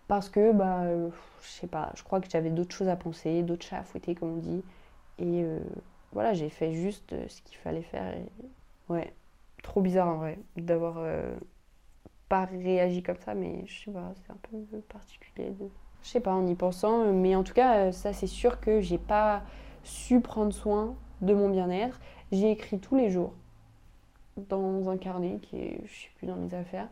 [0.07, 1.09] Parce que, bah, euh,
[1.43, 4.15] je sais pas, je crois que j'avais d'autres choses à penser, d'autres chats à fouetter,
[4.15, 4.63] comme on dit.
[5.19, 5.59] Et euh,
[6.11, 8.15] voilà, j'ai fait juste ce qu'il fallait faire.
[8.89, 9.13] Ouais,
[9.61, 10.97] trop bizarre en vrai, d'avoir
[12.29, 15.51] pas réagi comme ça, mais je sais pas, c'est un peu particulier.
[15.51, 15.69] De...
[16.03, 18.97] Je sais pas, en y pensant, mais en tout cas, ça c'est sûr que j'ai
[18.97, 19.43] pas
[19.83, 21.99] su prendre soin de mon bien-être.
[22.31, 23.33] J'ai écrit tous les jours
[24.37, 26.89] dans un carnet qui est, je sais plus, dans mes affaires.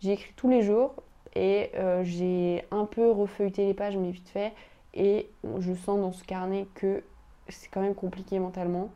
[0.00, 0.94] J'ai écrit tous les jours
[1.34, 4.52] et euh, j'ai un peu refeuilleté les pages, mais vite fait.
[4.94, 7.02] Et je sens dans ce carnet que
[7.48, 8.90] c'est quand même compliqué mentalement.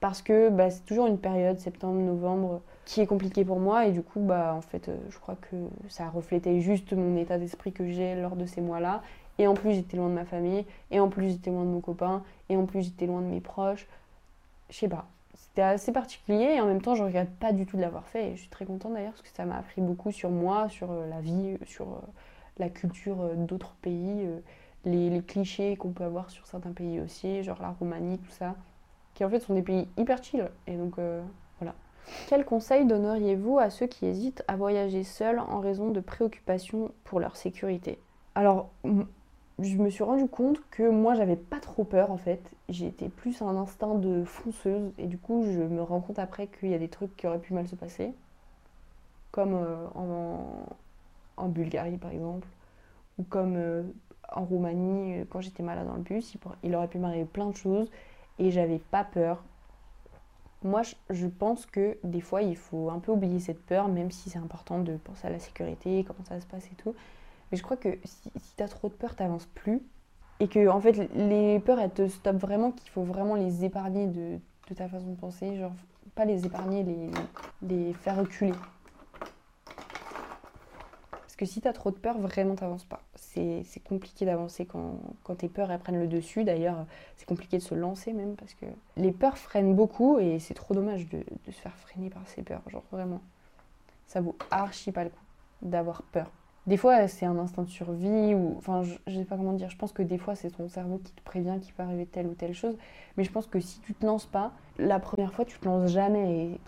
[0.00, 3.86] Parce que bah, c'est toujours une période, septembre, novembre, qui est compliquée pour moi.
[3.86, 5.56] Et du coup, bah, en fait, euh, je crois que
[5.88, 9.02] ça reflétait juste mon état d'esprit que j'ai lors de ces mois-là.
[9.38, 10.64] Et en plus, j'étais loin de ma famille.
[10.90, 12.22] Et en plus, j'étais loin de mon copain.
[12.48, 13.86] Et en plus, j'étais loin de mes proches
[14.70, 15.06] je sais pas.
[15.34, 18.32] C'était assez particulier et en même temps, je regrette pas du tout de l'avoir fait.
[18.32, 20.90] Et je suis très contente d'ailleurs parce que ça m'a appris beaucoup sur moi, sur
[20.90, 22.00] euh, la vie, sur euh,
[22.58, 24.28] la culture d'autres pays,
[24.84, 28.56] les, clichés qu'on peut avoir sur certains pays aussi, genre la Roumanie, tout ça,
[29.14, 30.50] qui en fait sont des pays hyper chill.
[30.66, 30.96] Et donc.
[32.28, 37.20] Quel conseil donneriez-vous à ceux qui hésitent à voyager seuls en raison de préoccupations pour
[37.20, 37.98] leur sécurité?
[38.34, 38.70] Alors,
[39.58, 42.40] je me suis rendu compte que moi j'avais pas trop peur en fait.
[42.68, 46.68] J'étais plus un instinct de fonceuse et du coup je me rends compte après qu'il
[46.68, 48.14] y a des trucs qui auraient pu mal se passer.
[49.32, 49.86] Comme euh,
[51.36, 52.46] en, Bulgarie par exemple.
[53.18, 53.82] Ou comme euh,
[54.32, 56.36] en Roumanie euh, quand j'étais malade dans le bus.
[56.62, 57.90] Il, aurait pu m'arriver plein de choses
[58.38, 59.42] et j'avais pas peur.
[60.62, 64.30] Moi je pense que des fois il faut un peu oublier cette peur même si
[64.30, 66.94] c'est important de penser à la sécurité, comment ça se passe et tout.
[67.50, 69.80] Mais je crois que si, si tu as trop de peur, tu n'avances plus.
[70.40, 74.06] Et que, en fait, les peurs, elles te stoppent vraiment, qu'il faut vraiment les épargner
[74.06, 74.38] de,
[74.74, 75.56] ta façon de penser.
[75.56, 75.72] Genre,
[76.14, 76.84] pas les épargner,
[77.62, 78.52] les faire reculer.
[81.38, 83.00] Que si tu as trop de peur, vraiment, tu n'avances pas.
[83.14, 86.44] C'est compliqué d'avancer quand, quand, tes peurs, elles prennent le dessus.
[86.44, 86.84] D'ailleurs,
[87.16, 90.74] c'est compliqué de se lancer même, parce que les peurs freinent beaucoup, et c'est trop
[90.74, 92.60] dommage de, de se faire freiner par ces peurs.
[92.68, 93.22] Genre, vraiment.
[94.08, 95.16] Ça vaut archi pas le coup
[95.62, 96.30] d'avoir peur.
[96.66, 98.56] Des fois, c'est un instinct de survie, ou.
[98.58, 99.70] Enfin, je, ne sais pas comment dire.
[99.70, 102.26] Je pense que des fois, c'est ton cerveau qui te prévient qu'il peut arriver telle
[102.26, 102.76] ou telle chose.
[103.16, 105.90] Mais je pense que si tu te lances pas, la première fois, tu te lances
[105.90, 106.46] jamais.
[106.46, 106.60] Et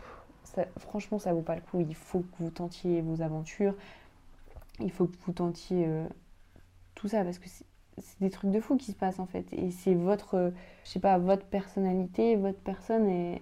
[0.79, 1.81] franchement, ça vaut pas le coup.
[1.81, 3.75] Il faut que vous tentiez vos aventures.
[4.81, 6.07] Il faut que vous tentiez euh,
[6.95, 9.53] tout ça parce que c'est des trucs de fou qui se passent en fait.
[9.53, 10.53] Et c'est votre,
[10.85, 13.41] je sais pas, votre personnalité, votre personne, et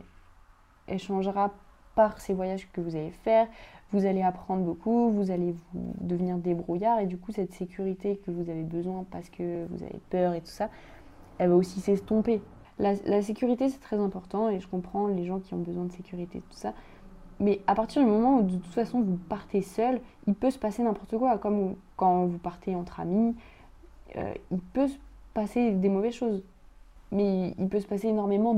[0.86, 1.54] elle changera
[1.94, 3.48] par ces voyages que vous allez faire,
[3.92, 8.30] vous allez apprendre beaucoup, vous allez vous devenir débrouillard et du coup cette sécurité que
[8.30, 10.70] vous avez besoin parce que vous avez peur et tout ça,
[11.38, 12.40] elle va aussi s'estomper.
[12.78, 16.40] La, sécurité c'est très important et je comprends les gens qui ont besoin de sécurité
[16.48, 16.74] tout ça.
[17.40, 20.58] Mais à partir du moment où de toute façon vous partez seul, il peut se
[20.58, 21.38] passer n'importe quoi.
[21.38, 23.36] Comme quand vous partez entre amis,
[24.16, 24.96] euh, il peut se
[25.34, 26.42] passer des mauvaises choses.
[27.12, 28.54] Mais il peut se passer énormément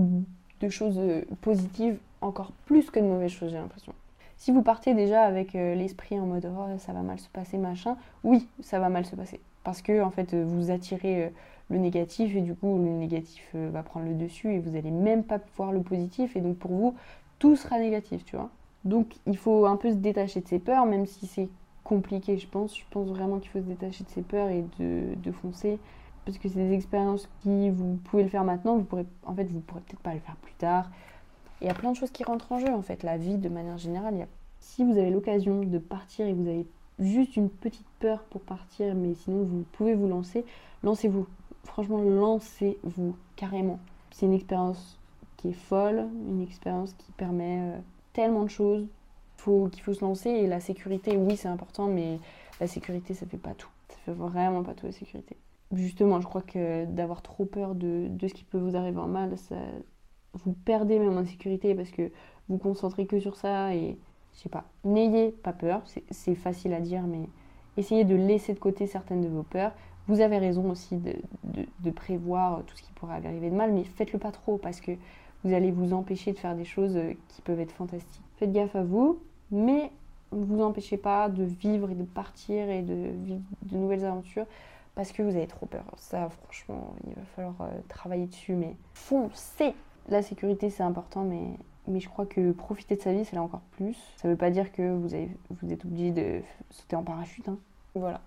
[0.61, 3.93] de choses euh, positives, encore plus que de mauvaises choses j'ai l'impression.
[4.37, 7.59] Si vous partez déjà avec euh, l'esprit en mode oh, ça va mal se passer,
[7.59, 9.41] machin, oui, ça va mal se passer.
[9.63, 11.31] Parce que en fait, vous attirez
[11.69, 15.23] le négatif et du coup, le négatif va prendre le dessus et vous n'allez même
[15.23, 16.35] pas voir le positif.
[16.35, 16.95] Et donc, pour vous,
[17.39, 18.49] tout sera négatif, tu vois.
[18.85, 21.49] Donc, il faut un peu se détacher de ses peurs, même si c'est
[21.85, 22.77] compliqué, je pense.
[22.77, 25.79] Je pense vraiment qu'il faut se détacher de ses peurs et de, foncer.
[26.25, 29.45] Parce que c'est des expériences qui, vous pouvez le faire maintenant, vous pourrez, en fait,
[29.45, 30.91] vous pourrez peut-être pas le faire plus tard
[31.61, 33.03] il y a plein de choses qui rentrent en jeu en fait.
[33.03, 34.27] La vie de manière générale,
[34.61, 36.67] si vous avez l'occasion de partir et vous avez
[36.99, 40.45] juste une petite peur pour partir, mais sinon vous pouvez vous lancer,
[40.83, 41.27] lancez-vous.
[41.65, 43.79] Franchement, lancez-vous carrément.
[44.11, 44.99] C'est une expérience
[45.37, 47.79] qui est folle, une expérience qui permet euh,
[48.13, 48.87] tellement de choses
[49.73, 50.31] qu'il faut se lancer.
[50.31, 52.19] Et la sécurité, oui, c'est important, mais
[52.61, 53.71] la sécurité, ça fait pas tout.
[53.89, 55.37] Ça fait vraiment pas tout la sécurité.
[55.73, 59.07] Justement, je crois que d'avoir trop peur de, de ce qui peut vous arriver en
[59.07, 59.57] mal, ça,
[60.35, 62.11] vous perdez même en sécurité parce que
[62.49, 63.97] vous concentrez que sur ça et
[64.35, 64.65] je sais pas.
[64.85, 67.29] N'ayez pas peur, c'est facile à dire, mais
[67.77, 69.73] essayez de laisser de côté certaines de vos peurs.
[70.07, 73.85] Vous avez raison aussi de, de, prévoir tout ce qui pourrait arriver de mal, mais
[73.85, 74.93] faites-le pas trop parce que
[75.45, 76.99] vous allez vous empêcher de faire des choses
[77.29, 78.23] qui peuvent être fantastiques.
[78.37, 79.19] Faites gaffe à vous,
[79.51, 79.91] mais
[80.33, 84.47] ne vous empêchez pas de vivre et de partir et de vivre de nouvelles aventures
[84.95, 85.85] parce que vous avez trop peur.
[85.97, 89.75] Ça, franchement, il va falloir euh, travailler dessus, mais foncez
[90.09, 93.43] la sécurité, c'est important, mais, Mais je crois que profiter de sa vie, c'est là
[93.43, 93.97] encore plus.
[94.17, 97.49] Ça veut pas dire que vous, avez, vous êtes obligé de sauter en parachute.
[97.49, 97.59] Hein.
[97.95, 98.21] Voilà.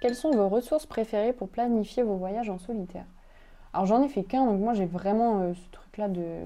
[0.00, 3.06] Quelles sont vos ressources préférées pour planifier vos voyages en solitaire?
[3.74, 6.38] Alors j'en ai fait qu'un, donc moi j'ai vraiment euh, ce truc-là de...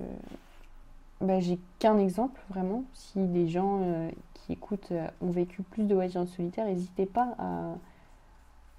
[1.20, 2.84] Bah, j'ai qu'un exemple, vraiment.
[2.94, 7.04] Si des gens euh, qui écoutent euh, ont vécu plus de voyages en solitaire, n'hésitez
[7.04, 7.74] pas à,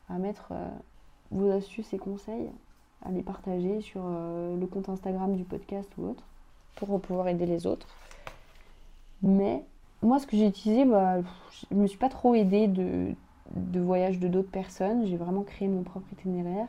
[0.09, 0.51] à mettre
[1.29, 2.49] vos astuces et conseils,
[3.05, 6.23] à les partager sur le compte Instagram du podcast ou autre,
[6.75, 7.87] pour pouvoir aider les autres.
[9.21, 9.63] Mais
[10.01, 11.17] moi, ce que j'ai utilisé, bah,
[11.69, 13.13] je me suis pas trop aidée de,
[13.55, 15.05] de voyage de d'autres personnes.
[15.05, 16.67] J'ai vraiment créé mon propre itinéraire.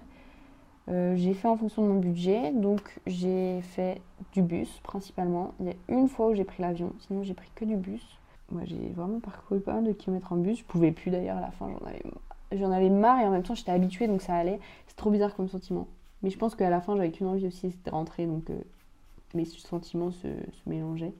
[0.90, 4.00] Euh, j'ai fait en fonction de mon budget, donc j'ai fait
[4.32, 5.54] du bus principalement.
[5.60, 8.02] Il y a une fois où j'ai pris l'avion, sinon j'ai pris que du bus.
[8.50, 10.58] Moi j'ai vraiment parcouru pas mal de kilomètres en bus.
[10.58, 12.02] Je pouvais plus d'ailleurs à la fin, j'en avais,
[12.52, 14.58] j'en avais marre et en même temps j'étais habituée donc ça allait.
[14.88, 15.86] C'est trop bizarre comme sentiment.
[16.22, 18.58] Mais je pense qu'à la fin j'avais qu'une envie aussi, c'était de rentrer donc euh,
[19.34, 21.14] mes sentiments se, se mélangeaient.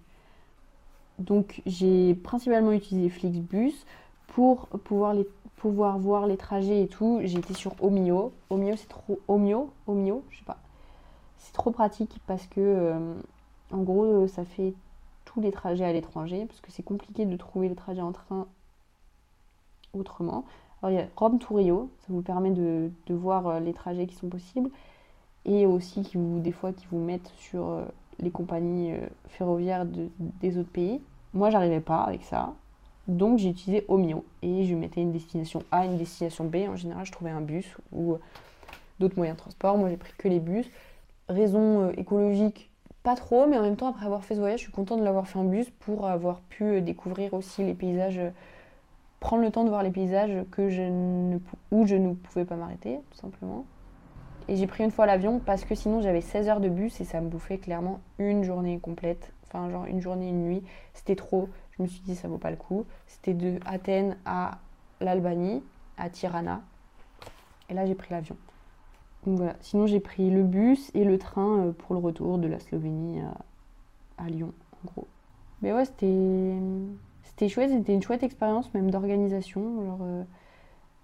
[1.21, 3.75] Donc j'ai principalement utilisé Flixbus
[4.31, 5.15] pour pouvoir
[5.61, 8.33] pouvoir voir les trajets et tout, j'étais sur Omio.
[8.49, 9.21] Omio, c'est trop.
[9.29, 10.57] Omio Omio Je sais pas.
[11.37, 13.15] C'est trop pratique parce que, euh,
[13.71, 14.73] en gros, ça fait
[15.27, 18.47] tous les trajets à l'étranger parce que c'est compliqué de trouver les trajets en train
[19.93, 20.45] autrement.
[20.83, 24.07] Alors, il y a Rome to Rio, ça vous permet de, voir euh, les trajets
[24.07, 24.71] qui sont possibles
[25.45, 27.85] et aussi qui vous, des fois qui vous mettent sur euh,
[28.19, 28.95] les compagnies
[29.29, 31.01] ferroviaires des autres pays.
[31.35, 32.55] Moi, j'arrivais pas avec ça.
[33.09, 36.57] Donc j'ai utilisé Omio et je mettais une destination A, une destination B.
[36.69, 38.19] En général, je trouvais un bus ou
[39.01, 39.77] d'autres moyens de transport.
[39.77, 40.71] Moi, j'ai pris que les bus.
[41.29, 42.71] Raison euh, écologique,
[43.03, 45.05] pas trop, mais en même temps, après avoir fait ce voyage, je suis contente de
[45.05, 48.31] l'avoir fait en bus pour avoir pu euh, découvrir aussi les paysages, euh,
[49.21, 50.45] prendre le temps de voir les paysages
[51.71, 53.65] où je ne pouvais pas m'arrêter, tout simplement.
[54.49, 57.05] Et j'ai pris une fois l'avion parce que sinon j'avais 16 heures de bus et
[57.05, 59.33] ça me bouffait clairement une journée complète.
[59.47, 60.63] Enfin, genre une journée, une nuit.
[60.95, 61.49] C'était trop.
[61.81, 62.85] Je me suis dit, ça vaut pas le coup.
[63.07, 64.59] C'était de Athènes à
[65.01, 65.63] l'Albanie,
[65.97, 66.61] à Tirana.
[67.71, 68.37] Et là, j'ai pris l'avion.
[69.63, 73.23] Sinon, j'ai pris le bus et le train euh, pour le retour de la Slovénie
[74.19, 75.09] à, Lyon, en gros.
[75.63, 77.71] Mais ouais, c'était, chouette.
[77.71, 79.99] C'était une chouette expérience, même d'organisation.
[80.03, 80.23] Euh,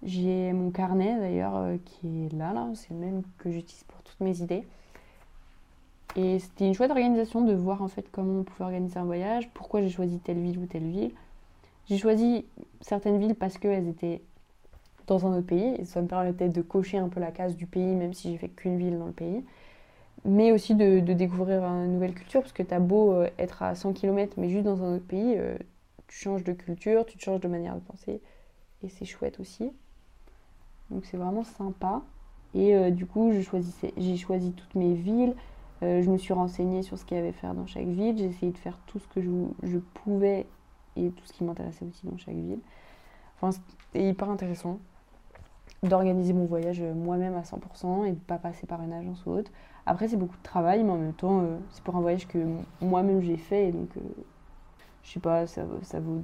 [0.03, 2.69] j'ai mon carnet d'ailleurs euh, qui est là, là.
[2.75, 4.67] C'est le même que j'utilise pour toutes mes idées.
[6.17, 9.49] Et c'était une chouette organisation de voir en fait comment on pouvait organiser un voyage,
[9.53, 11.11] pourquoi j'ai choisi telle ville ou telle ville.
[11.85, 12.43] J'ai choisi
[12.81, 14.21] certaines villes parce qu'elles étaient
[15.05, 17.95] dans un autre pays ça me permettait de cocher un peu la case du pays
[17.95, 19.45] même si j'ai fait qu'une ville dans le pays.
[20.25, 23.75] Mais aussi de, découvrir une nouvelle culture parce que tu as beau euh, être à
[23.75, 25.55] 100 km mais juste dans un autre pays, euh,
[26.07, 28.21] tu changes de culture, tu changes de manière de penser
[28.83, 29.71] et c'est chouette aussi.
[30.89, 32.01] Donc c'est vraiment sympa.
[32.55, 35.35] Et euh, du coup, j'ai choisi toutes mes villes.
[35.83, 38.17] Euh, je me suis renseignée sur ce qu'il y avait à faire dans chaque ville.
[38.17, 40.47] J'ai essayé de faire tout ce que je, pouvais
[40.95, 42.59] et tout ce qui m'intéressait aussi dans chaque ville.
[43.35, 44.79] Enfin, c'était hyper intéressant
[45.83, 49.31] d'organiser mon voyage moi-même à 100% et de ne pas passer par une agence ou
[49.31, 49.51] autre.
[49.85, 52.39] Après, c'est beaucoup de travail, mais en même temps, euh, c'est pour un voyage que
[52.81, 53.69] moi-même j'ai fait.
[53.69, 54.01] Et donc, euh,
[55.03, 56.23] je sais pas, ça, ça vaut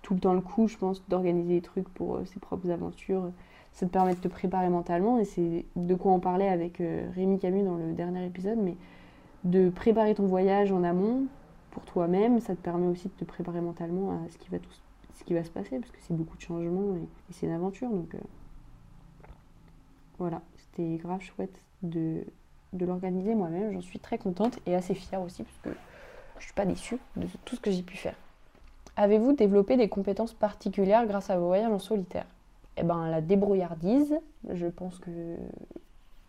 [0.00, 3.30] tout le temps le coup, je pense, d'organiser des trucs pour ses propres aventures
[3.74, 5.18] ça te permet de te préparer mentalement.
[5.18, 8.76] Et c'est de quoi on parlait avec euh, Rémi Camus dans le dernier épisode, mais
[9.42, 11.26] de préparer ton voyage en amont
[11.72, 14.70] pour toi-même, ça te permet aussi de te préparer mentalement à ce qui va, tout,
[15.12, 17.90] ce qui va se passer, parce que c'est beaucoup de changements et, c'est une aventure.
[17.90, 18.18] Donc euh,
[20.18, 22.24] voilà, c'était grave chouette de,
[22.72, 23.72] de l'organiser moi-même.
[23.72, 25.80] J'en suis très contente et assez fière aussi, parce que
[26.38, 28.14] je suis pas déçue de tout ce que j'ai pu faire.
[28.96, 32.26] Avez-vous développé des compétences particulières grâce à vos voyages en solitaire?
[32.76, 34.18] Eh ben, la débrouillardise.
[34.48, 35.36] Je pense que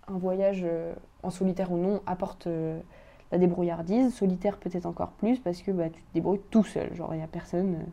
[0.07, 2.79] un voyage euh, en solitaire ou non apporte euh,
[3.31, 4.13] la débrouillardise.
[4.13, 6.93] Solitaire peut-être encore plus parce que bah, tu te débrouilles tout seul.
[6.93, 7.75] Genre, il n'y a personne.
[7.75, 7.85] Euh,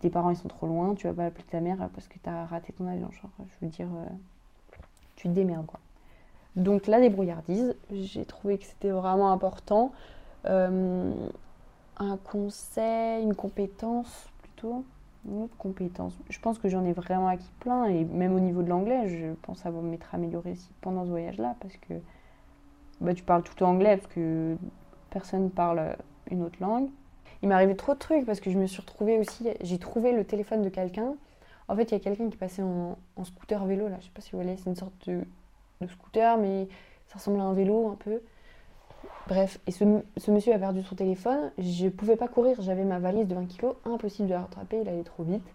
[0.00, 2.28] tes parents ils sont trop loin, tu vas pas appeler ta mère parce que tu
[2.28, 3.10] as raté ton avion.
[3.10, 3.88] Genre, je veux dire,
[5.16, 5.80] tu te démerdes quoi.
[6.56, 9.92] Donc la débrouillardise, j'ai trouvé que c'était vraiment important.
[10.44, 11.16] un
[12.22, 14.84] conseil, une compétence plutôt
[15.30, 16.18] autre compétence.
[16.28, 19.34] Je pense que j'en ai vraiment acquis plein, et même au niveau de l'anglais, je
[19.42, 21.94] pense avoir m'être améliorée aussi pendant ce voyage-là, parce que
[23.00, 24.56] bah, tu parles tout anglais, parce que
[25.10, 25.96] personne parle
[26.30, 26.88] une autre langue.
[27.42, 30.12] Il m'est arrivé trop de trucs, parce que je me suis retrouvée aussi, j'ai trouvé
[30.12, 31.14] le téléphone de quelqu'un.
[31.68, 34.20] En fait, il y a quelqu'un qui passait en, scooter vélo, là, je sais pas
[34.20, 36.68] si vous voyez, c'est une sorte de scooter, mais
[37.08, 38.20] ça ressemble à un vélo un peu.
[39.26, 39.84] Bref, et ce,
[40.30, 43.68] monsieur a perdu son téléphone, je pouvais pas courir, j'avais ma valise de 20 kg,
[43.86, 45.46] impossible de la rattraper, il allait trop vite.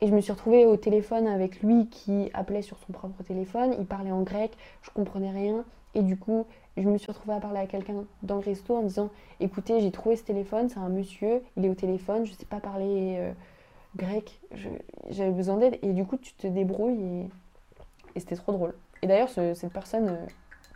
[0.00, 3.76] Et je me suis retrouvée au téléphone avec lui qui appelait sur son propre téléphone.
[3.78, 4.50] Il parlait en grec,
[4.82, 5.64] je comprenais rien.
[5.94, 6.44] Et du coup,
[6.76, 9.92] je me suis retrouvée à parler à quelqu'un dans le resto en disant Écoutez, j'ai
[9.92, 13.14] trouvé ce téléphone, c'est un monsieur, il est au téléphone, je ne sais pas parler
[13.18, 13.32] euh,
[13.94, 14.40] grec,
[15.10, 15.78] j'avais besoin d'aide.
[15.82, 17.28] Et du coup, tu te débrouilles et,
[18.16, 18.74] et c'était trop drôle.
[19.02, 20.26] Et d'ailleurs, cette personne euh,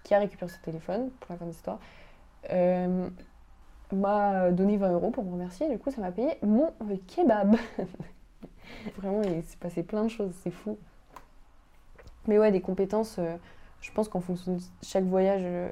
[0.06, 1.80] qui a récupéré ce téléphone, pour la fin de l'histoire,
[2.52, 3.08] euh,
[3.92, 5.68] m'a donné 20 euros pour me remercier.
[5.68, 6.72] Du coup, ça m'a payé mon
[7.08, 7.56] kebab.
[8.98, 10.78] Vraiment, il s'est passé plein de choses, c'est fou.
[12.28, 13.36] Mais ouais, des compétences, euh,
[13.80, 15.70] je pense qu'en fonction de chaque voyage, euh,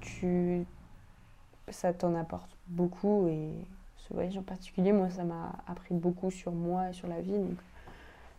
[0.00, 0.64] tu...
[1.68, 3.28] ça t'en apporte beaucoup.
[3.28, 3.50] Et
[3.98, 7.36] ce voyage en particulier, moi, ça m'a appris beaucoup sur moi et sur la vie.
[7.36, 7.58] Donc,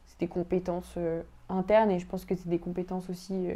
[0.08, 0.98] c'est des compétences
[1.50, 3.52] internes et je pense que c'est des compétences aussi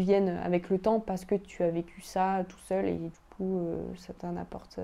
[0.00, 3.60] viennent avec le temps parce que tu as vécu ça tout seul et du coup,
[3.96, 4.80] ça t'en apporte,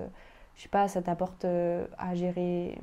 [0.55, 2.77] je sais pas, ça t'apporte à gérer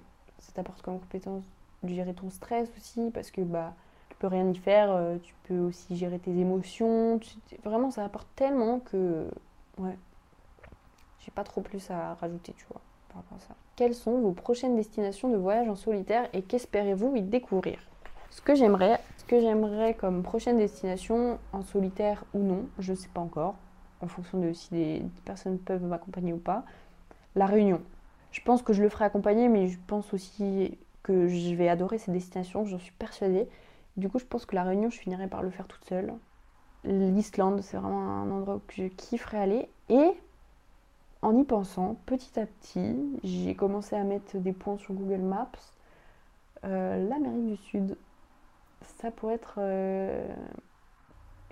[0.46, 1.44] ça t'apporte comme compétence
[1.82, 3.74] de gérer ton stress aussi, parce que bah,
[4.10, 7.20] tu peux rien y faire, euh, tu peux aussi gérer tes émotions.
[7.64, 9.28] vraiment, ça apporte tellement que,
[9.78, 9.96] ouais,
[11.20, 13.54] j'ai pas trop plus à rajouter, tu vois, par rapport à ça.
[13.76, 17.78] Quelles sont vos prochaines destinations de voyage en solitaire et qu'espérez-vous y découvrir?
[18.30, 23.20] Ce que j'aimerais, que j'aimerais comme prochaine destination, en solitaire ou non, je sais pas
[23.20, 23.54] encore,
[24.00, 26.64] en fonction de si des personnes peuvent m'accompagner ou pas,
[27.34, 27.80] la Réunion.
[28.32, 31.98] Je pense que je le ferai accompagner, mais je pense aussi que je vais adorer
[31.98, 33.48] ces destinations, j'en suis persuadée.
[33.96, 36.12] Du coup, je pense que la Réunion, je finirai par le faire toute seule.
[36.84, 39.68] L'Islande, c'est vraiment un endroit où je kifferais aller.
[39.88, 40.10] Et
[41.22, 45.50] en y pensant, petit à petit, j'ai commencé à mettre des points sur Google Maps.
[46.64, 47.96] Euh, L'Amérique du Sud,
[48.98, 50.26] ça pourrait être euh,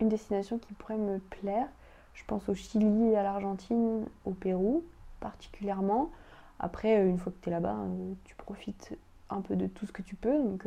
[0.00, 1.68] une destination qui pourrait me plaire.
[2.14, 4.84] Je pense au Chili, à l'Argentine, au Pérou
[5.20, 6.10] particulièrement.
[6.58, 8.96] Après, euh, une fois que tu es là-bas, euh, tu profites
[9.30, 10.66] un peu de tout ce que tu peux, donc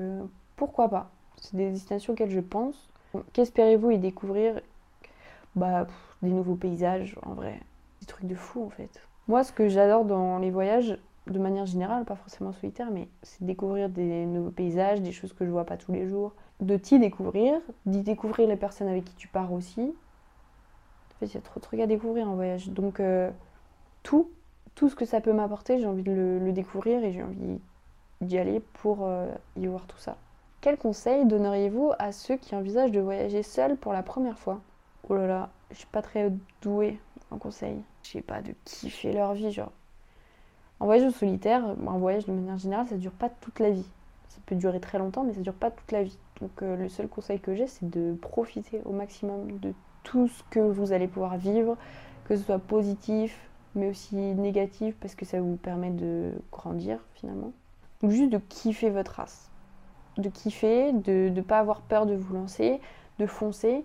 [0.56, 2.90] pourquoi pas C'est des destinations auxquelles je pense.
[3.32, 4.60] Qu'espérez-vous y découvrir?
[5.56, 5.88] Bah,
[6.22, 7.60] des nouveaux paysages, en vrai.
[8.02, 8.90] Des trucs de fou, en fait.
[9.28, 13.44] Moi, ce que j'adore dans les voyages, de manière générale, pas forcément solitaire, mais c'est
[13.44, 16.34] découvrir des nouveaux paysages, des choses que je vois pas tous les jours.
[16.60, 19.82] De t'y découvrir, d'y découvrir les personnes avec qui tu pars aussi.
[19.82, 22.70] En fait, il y a trop de trucs à découvrir en voyage.
[22.70, 23.00] Donc,
[24.04, 24.30] tout,
[24.78, 27.60] tout ce que ça peut m'apporter, j'ai envie de le, découvrir et j'ai envie
[28.22, 30.18] d'y aller pour euh, y voir tout ça.
[30.62, 34.62] Quel conseil donneriez-vous à ceux qui envisagent de voyager seuls pour la première fois?
[35.10, 37.00] Oh là là, je suis pas très douée
[37.32, 37.82] en conseil.
[38.04, 39.72] Je sais pas, de kiffer leur vie, genre.
[40.80, 43.90] En voyage solitaire, un voyage de manière générale, ça dure pas toute la vie.
[44.30, 46.18] Ça peut durer très longtemps, mais ça dure pas toute la vie.
[46.42, 50.44] Donc euh, le seul conseil que j'ai, c'est de profiter au maximum de tout ce
[50.50, 51.78] que vous allez pouvoir vivre,
[52.26, 53.38] que ce soit positif,
[53.76, 57.52] mais aussi négative parce que ça vous permet de grandir finalement.
[58.02, 59.50] Donc juste de kiffer votre race,
[60.18, 62.80] de kiffer, de ne pas avoir peur de vous lancer,
[63.20, 63.84] de foncer.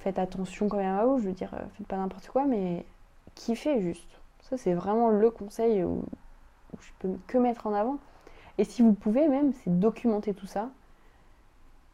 [0.00, 2.84] Faites attention quand même à vous, je veux dire, faites pas n'importe quoi, mais
[3.34, 4.08] kiffez juste.
[4.42, 6.04] Ça c'est vraiment le conseil où,
[6.80, 7.98] je peux que mettre en avant.
[8.58, 10.70] Et si vous pouvez même, c'est documenter tout ça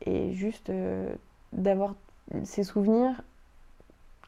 [0.04, 1.12] et juste euh,
[1.52, 1.94] d'avoir
[2.44, 3.22] ces souvenirs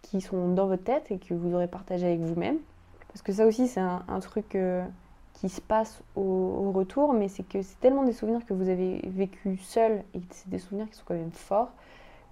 [0.03, 2.59] qui sont dans votre tête et que vous aurez partagé avec vous-même.
[3.09, 4.85] Parce que ça aussi, c'est un, truc euh,
[5.35, 9.01] qui se passe au, retour, mais c'est que c'est tellement des souvenirs que vous avez
[9.09, 11.71] vécu seul et c'est des souvenirs qui sont quand même forts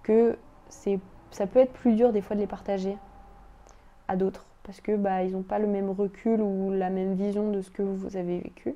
[0.03, 0.37] que
[0.69, 0.99] c'est,
[1.31, 2.95] ça peut être plus dur des fois de les partager
[4.07, 7.51] à d'autres parce que bah, ils n'ont pas le même recul ou la même vision
[7.51, 8.75] de ce que vous avez vécu.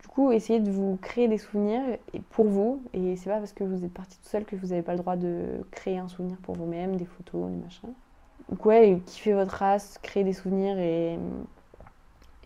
[0.00, 1.98] Du coup, essayez de vous créer des souvenirs
[2.30, 2.82] pour vous.
[2.92, 4.98] Et c'est pas parce que vous êtes parti tout seul que vous n'avez pas le
[4.98, 7.92] droit de créer un souvenir pour vous-même, des photos, des machins.
[8.48, 11.18] Donc ouais, kiffez votre race, créez des souvenirs et,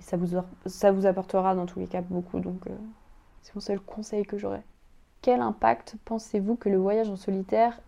[0.00, 2.40] ça, vous, ça vous apportera dans tous les cas beaucoup.
[2.40, 2.74] Donc euh,
[3.42, 4.64] c'est mon seul conseil que j'aurais.
[5.20, 7.80] Quel impact pensez-vous que le voyage en solitaire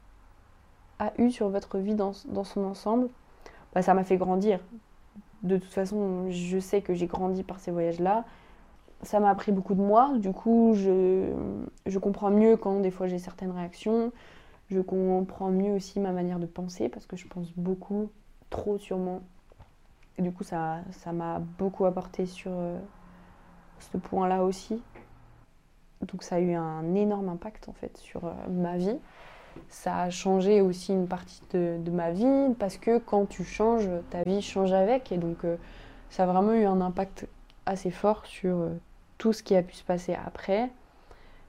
[1.00, 3.08] a eu sur votre vie dans, son ensemble?
[3.74, 4.60] Bah, Ça m'a fait grandir.
[5.42, 8.24] De toute façon, je sais que j'ai grandi par ces voyages-là.
[9.02, 10.12] Ça m'a appris beaucoup de moi.
[10.16, 11.30] Du coup, je,
[11.86, 14.12] je comprends mieux quand des fois j'ai certaines réactions.
[14.70, 18.10] Je comprends mieux aussi ma manière de penser parce que je pense beaucoup,
[18.48, 19.20] trop sûrement.
[20.16, 22.78] Et du coup, ça m'a beaucoup apporté sur euh,
[23.78, 24.82] ce point-là aussi.
[26.02, 28.98] Donc ça a eu un énorme impact en fait sur euh, ma vie.
[29.68, 34.22] Ça a changé aussi une partie de, ma vie parce que quand tu changes, ta
[34.22, 35.12] vie change avec.
[35.12, 35.56] Et donc euh,
[36.10, 37.26] ça a vraiment eu un impact
[37.66, 38.68] assez fort sur
[39.24, 40.68] tout ce qui a pu se passer après.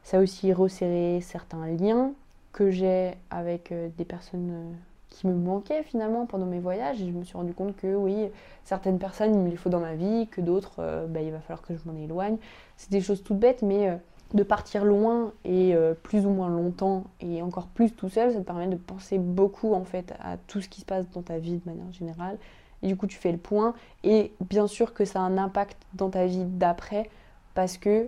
[0.02, 2.14] Ça a aussi resserré certains liens
[2.54, 4.72] que j'ai avec euh, des personnes euh,
[5.10, 8.30] qui me manquaient finalement pendant mes voyages et je me suis rendu compte que oui,
[8.64, 11.42] certaines personnes il me les faut dans ma vie, que d'autres euh, bah, il va
[11.42, 12.38] falloir que je m'en éloigne.
[12.78, 14.00] C'est des choses toutes bêtes mais
[14.34, 18.46] de partir loin et plus ou moins longtemps et encore plus tout seul, ça te
[18.46, 21.58] permet de penser beaucoup en fait à tout ce qui se passe dans ta vie
[21.58, 22.38] de manière générale.
[22.84, 23.74] Et du coup, tu fais le point.
[24.04, 27.10] Et bien sûr que ça a un impact dans ta vie d'après
[27.56, 28.08] parce que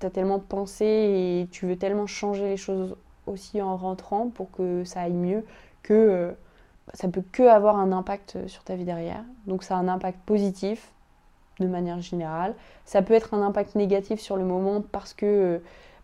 [0.00, 4.50] tu as tellement pensé et tu veux tellement changer les choses aussi en rentrant pour
[4.50, 5.44] que ça aille mieux
[5.82, 6.32] que euh,
[6.94, 9.24] ça peut que avoir un impact sur ta vie derrière.
[9.46, 10.92] Donc ça a un impact positif
[11.60, 12.54] de manière générale.
[12.84, 15.58] Ça peut être un impact négatif sur le moment parce que euh,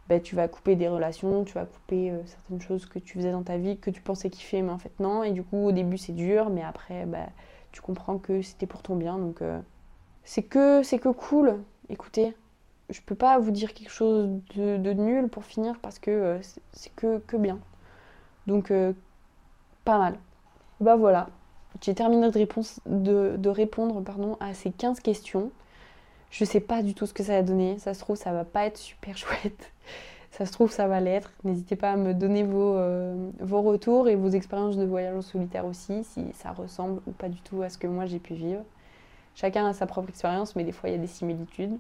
[0.09, 3.33] bah, tu vas couper des relations, tu vas couper euh, certaines choses que tu faisais
[3.33, 5.25] dans ta vie, que tu pensais kiffer, mais en fait non.
[5.25, 7.27] Et du coup, au début, c'est dur, mais après, bah,
[7.73, 9.19] tu comprends que c'était pour ton bien.
[9.19, 9.61] Donc, euh,
[10.25, 11.59] c'est que, que cool.
[11.89, 12.37] Écoutez,
[12.91, 16.39] je peux pas vous dire quelque chose de, nul pour finir parce que
[16.73, 17.59] c'est que, bien.
[18.47, 18.73] Donc,
[19.85, 20.19] pas mal.
[20.81, 21.29] Bah voilà,
[21.81, 25.51] j'ai terminé de, répondre pardon, à ces 15 questions.
[26.31, 27.79] Je sais pas du tout ce que ça va donner.
[27.79, 29.73] Ça se trouve, ça va pas être super chouette.
[30.33, 31.33] Ça se trouve, ça va l'être.
[31.45, 35.23] N'hésitez pas à me donner vos, euh, vos retours et vos expériences de voyage en
[35.23, 38.35] solitaire aussi, si ça ressemble ou pas du tout à ce que moi j'ai pu
[38.35, 38.63] vivre.
[39.35, 41.79] Chacun a sa propre expérience, mais des fois il y a des similitudes.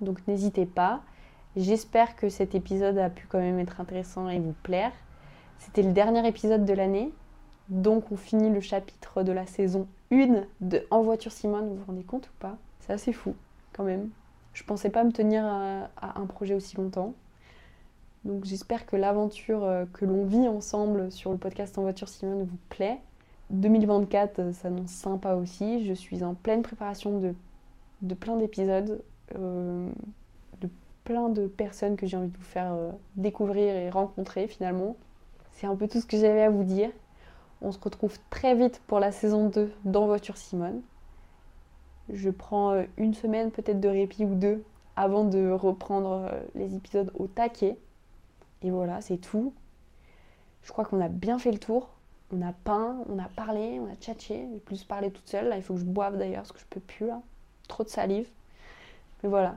[0.00, 1.02] Donc n'hésitez pas.
[1.56, 4.92] J'espère que cet épisode a pu quand même être intéressant et vous plaire.
[5.58, 7.12] C'était le dernier épisode de l'année.
[7.68, 11.84] Donc on finit le chapitre de la saison 1 de En voiture Simone, vous vous
[11.86, 12.56] rendez compte ou pas?
[12.80, 13.34] C'est assez fou
[13.72, 14.10] quand même.
[14.54, 15.88] Je pensais pas me tenir à,
[16.18, 17.14] un projet aussi longtemps.
[18.24, 22.44] Donc j'espère que l'aventure euh, que l'on vit ensemble sur le podcast En voiture Simone
[22.44, 22.98] vous plaît.
[23.50, 25.86] 2024 euh, s'annonce sympa aussi.
[25.86, 29.02] Je suis en pleine préparation de, plein d'épisodes,
[29.34, 30.68] de
[31.04, 32.74] plein de personnes que j'ai envie de vous faire
[33.16, 34.96] découvrir et rencontrer finalement.
[35.52, 36.90] C'est un peu tout ce que j'avais à vous dire.
[37.62, 40.80] On se retrouve très vite pour la saison 2 dans Voiture Simone.
[42.12, 44.64] Je prends euh, une semaine peut-être de répit ou deux
[44.96, 47.76] avant de reprendre euh, les épisodes au taquet.
[48.62, 49.52] Et voilà, c'est tout.
[50.62, 51.90] Je crois qu'on a bien fait le tour.
[52.32, 54.48] On a peint, on a parlé, on a tchatché.
[54.52, 55.48] J'ai plus parlé toute seule.
[55.48, 57.10] Là, il faut que je boive d'ailleurs parce que je peux plus.
[57.68, 58.28] Trop de salive.
[59.22, 59.56] Mais voilà.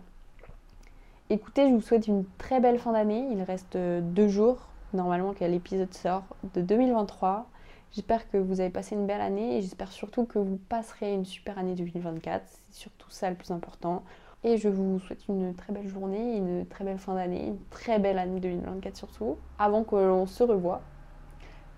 [1.29, 3.27] Écoutez, je vous souhaite une très belle fin d'année.
[3.31, 7.47] Il reste euh, deux jours normalement que l'épisode sort de 2023.
[7.91, 11.25] J'espère que vous avez passé une belle année et j'espère surtout que vous passerez une
[11.25, 12.43] super année 2024.
[12.47, 14.03] C'est surtout ça le plus important.
[14.43, 17.99] Et je vous souhaite une très belle journée, une très belle fin d'année, une très
[17.99, 20.81] belle année 2024 surtout, avant que l'on se revoie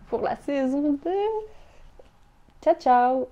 [0.08, 1.12] pour la saison 2.
[2.62, 3.28] Ciao ciao